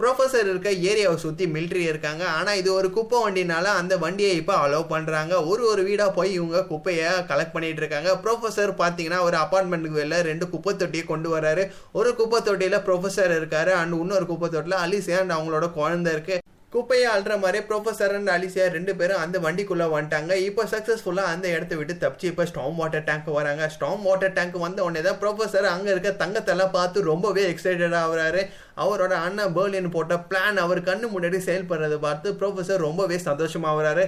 ப்ரொஃபஸர் 0.00 0.48
இருக்க 0.50 0.70
ஏரியாவை 0.88 1.16
சுற்றி 1.22 1.44
மிலிட்ரி 1.54 1.80
இருக்காங்க. 1.90 2.24
ஆனால் 2.38 2.58
இது 2.60 2.68
ஒரு 2.80 2.88
குப்பை 2.96 3.20
வண்டினால 3.22 3.70
அந்த 3.78 3.94
வண்டியை 4.02 4.32
இப்போ 4.40 4.54
அலோவ் 4.64 4.92
பண்ணுறாங்க 4.92 5.32
ஒரு 5.52 5.62
ஒரு 5.70 5.82
வீடாக 5.88 6.14
போய் 6.18 6.30
இவங்க 6.36 6.60
குப்பையை 6.70 7.08
கலெக்ட் 7.30 7.54
பண்ணிட்டு 7.54 7.82
இருக்காங்க. 7.82 8.12
ப்ரொஃபஸர் 8.24 8.72
பார்த்தீங்கன்னா 8.82 9.20
ஒரு 9.28 9.38
அப்பார்ட்மெண்ட்டுக்கு 9.44 10.00
வெளில 10.02 10.20
ரெண்டு 10.30 10.48
குப்பை 10.52 10.74
தொட்டியை 10.82 11.06
கொண்டு 11.10 11.30
வராரு. 11.34 11.64
ஒரு 12.00 12.12
குப்பை 12.20 12.40
தொட்டியில் 12.48 12.84
ப்ரொஃபஸர் 12.88 13.34
இருக்காரு 13.38 13.74
அண்ட் 13.80 13.98
இன்னொரு 14.02 14.28
குப்பை 14.30 14.50
தொட்டியில் 14.54 14.82
அலிசியா 14.84 15.18
அண்ட் 15.24 15.36
அவங்களோட 15.38 15.68
குழந்தை 15.80 16.12
இருக்குது 16.16 16.44
குப்பையை 16.72 17.06
அல்ற 17.12 17.34
மாதிரி 17.42 17.58
ப்ரொஃபஸர் 17.68 18.14
அண்ட் 18.16 18.30
அலிசியா 18.34 18.64
ரெண்டு 18.74 18.92
பேரும் 18.96 19.20
அந்த 19.24 19.36
வண்டிக்குள்ளே 19.44 19.86
வந்துட்டாங்க. 19.92 20.32
இப்போ 20.48 20.62
சக்ஸஸ்ஃபுல்லாக 20.72 21.32
அந்த 21.34 21.46
இடத்த 21.54 21.76
விட்டு 21.78 21.94
தப்பிச்சு 22.02 22.30
இப்போ 22.32 22.44
ஸ்டாம் 22.50 22.76
வாட்டர் 22.80 23.06
டேங்க் 23.08 23.30
வராங்க. 23.38 23.62
ஸ்டாம் 23.74 24.04
வாட்டர் 24.08 24.34
டேங்க் 24.38 24.58
வந்த 24.64 24.82
உடனே 24.86 25.02
தான் 25.06 25.18
ப்ரொஃபஸர் 25.22 25.68
அங்கே 25.74 25.90
இருக்க 25.94 26.10
தங்கத்தெல்லாம் 26.22 26.74
பார்த்து 26.78 27.08
ரொம்பவே 27.10 27.44
எக்ஸைட்டட் 27.52 27.96
ஆகுறாரு. 28.04 28.42
அவரோட 28.84 29.14
அண்ணன் 29.26 29.54
பேர்லின் 29.58 29.94
போட்ட 29.96 30.16
பிளான் 30.30 30.64
அவர் 30.64 30.86
கண்ணு 30.88 31.08
முன்னாடி 31.14 31.40
செயல்படுறதை 31.48 32.00
பார்த்து 32.06 32.36
ப்ரொஃபஸர் 32.42 32.86
ரொம்பவே 32.88 33.18
சந்தோஷமாகறாரு 33.28 34.06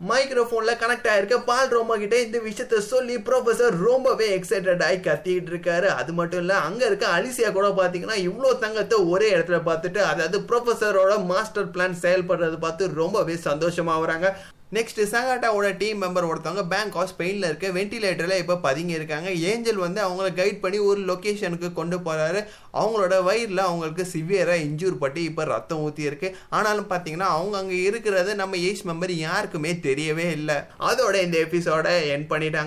மைக்ரோஃபோனில் 0.00 0.78
கனெக்ட் 0.80 1.08
ஆகிருக்க 1.12 1.36
பால் 1.48 1.70
ரோமா 1.74 1.94
கிட்ட 2.02 2.16
இந்த 2.24 2.38
விஷயத்த 2.44 2.76
சொல்லி 2.90 3.14
ப்ரொஃபசர் 3.28 3.74
ரொம்பவே 3.86 4.26
எக்ஸைட்டட் 4.36 4.84
ஆகி 4.88 4.98
கத்திக்கிட்டு 5.06 5.50
இருக்காரு. 5.52 5.88
அது 6.00 6.12
மட்டும் 6.18 6.42
இல்லை 6.44 6.56
அங்கே 6.66 6.84
இருக்க 6.90 7.06
அலிசியா 7.16 7.48
கூட 7.56 7.68
பார்த்தீங்கன்னா 7.78 8.18
இவ்வளோ 8.28 8.52
தங்கத்தை 8.64 8.98
ஒரே 9.14 9.30
இடத்துல 9.36 9.58
பார்த்துட்டு 9.70 10.02
அதாவது 10.10 10.40
ப்ரொஃபசரோட 10.50 11.16
மாஸ்டர் 11.32 11.72
பிளான் 11.76 11.98
செயல்படுறது 12.04 12.58
பார்த்து 12.66 12.92
ரொம்பவே 13.02 13.36
சந்தோஷமாக 13.48 14.02
வராங்க. 14.04 14.30
நெக்ஸ்ட் 14.76 14.98
சங்காட்டாவோட 15.12 15.68
டீம் 15.80 16.02
மெம்பர் 16.04 16.26
ஒருத்தவங்க 16.30 16.62
பேங்க் 16.72 16.96
ஆஃப் 17.00 17.10
ஸ்பெயினில் 17.12 17.46
இருக்க 17.48 17.68
வென்டிலேட்டரில் 17.76 18.40
இப்போ 18.40 18.54
பதுங்கி 18.66 18.94
இருக்காங்க 18.96 19.28
ஏஞ்சல் 19.50 19.80
வந்து 19.84 20.00
அவங்கள 20.06 20.26
கைட் 20.40 20.58
பண்ணி 20.64 20.78
ஒரு 20.88 21.00
லொக்கேஷனுக்கு 21.10 21.68
கொண்டு 21.78 21.96
போகிறாரு 22.06 22.40
அவங்களோட 22.80 23.14
வயிறில் 23.28 23.62
அவங்களுக்கு 23.66 24.04
சிவியராக 24.12 24.64
இன்ஜூர் 24.66 24.98
பட்டு 25.02 25.20
இப்போ 25.28 25.44
ரத்தம் 25.44 25.82
ஊற்றி 25.84 26.02
இருக்கு 26.08 26.30
ஆனாலும் 26.58 26.90
பார்த்தீங்கன்னா 26.90 27.28
அவங்க 27.36 27.56
அங்கே 27.60 27.78
இருக்கிறது 27.82 28.34
நம்ம 28.42 28.58
ஏஜ் 28.68 28.82
மெம்பர் 28.90 29.14
யாருக்குமே 29.20 29.72
தெரியவே 29.88 30.26
இல்லை. 30.38 30.58
அதோட 30.90 31.14
இந்த 31.26 31.38
எபிசோட 31.46 31.86
என் 32.14 32.28
பண்ணிட்டாங்க. 32.28 32.56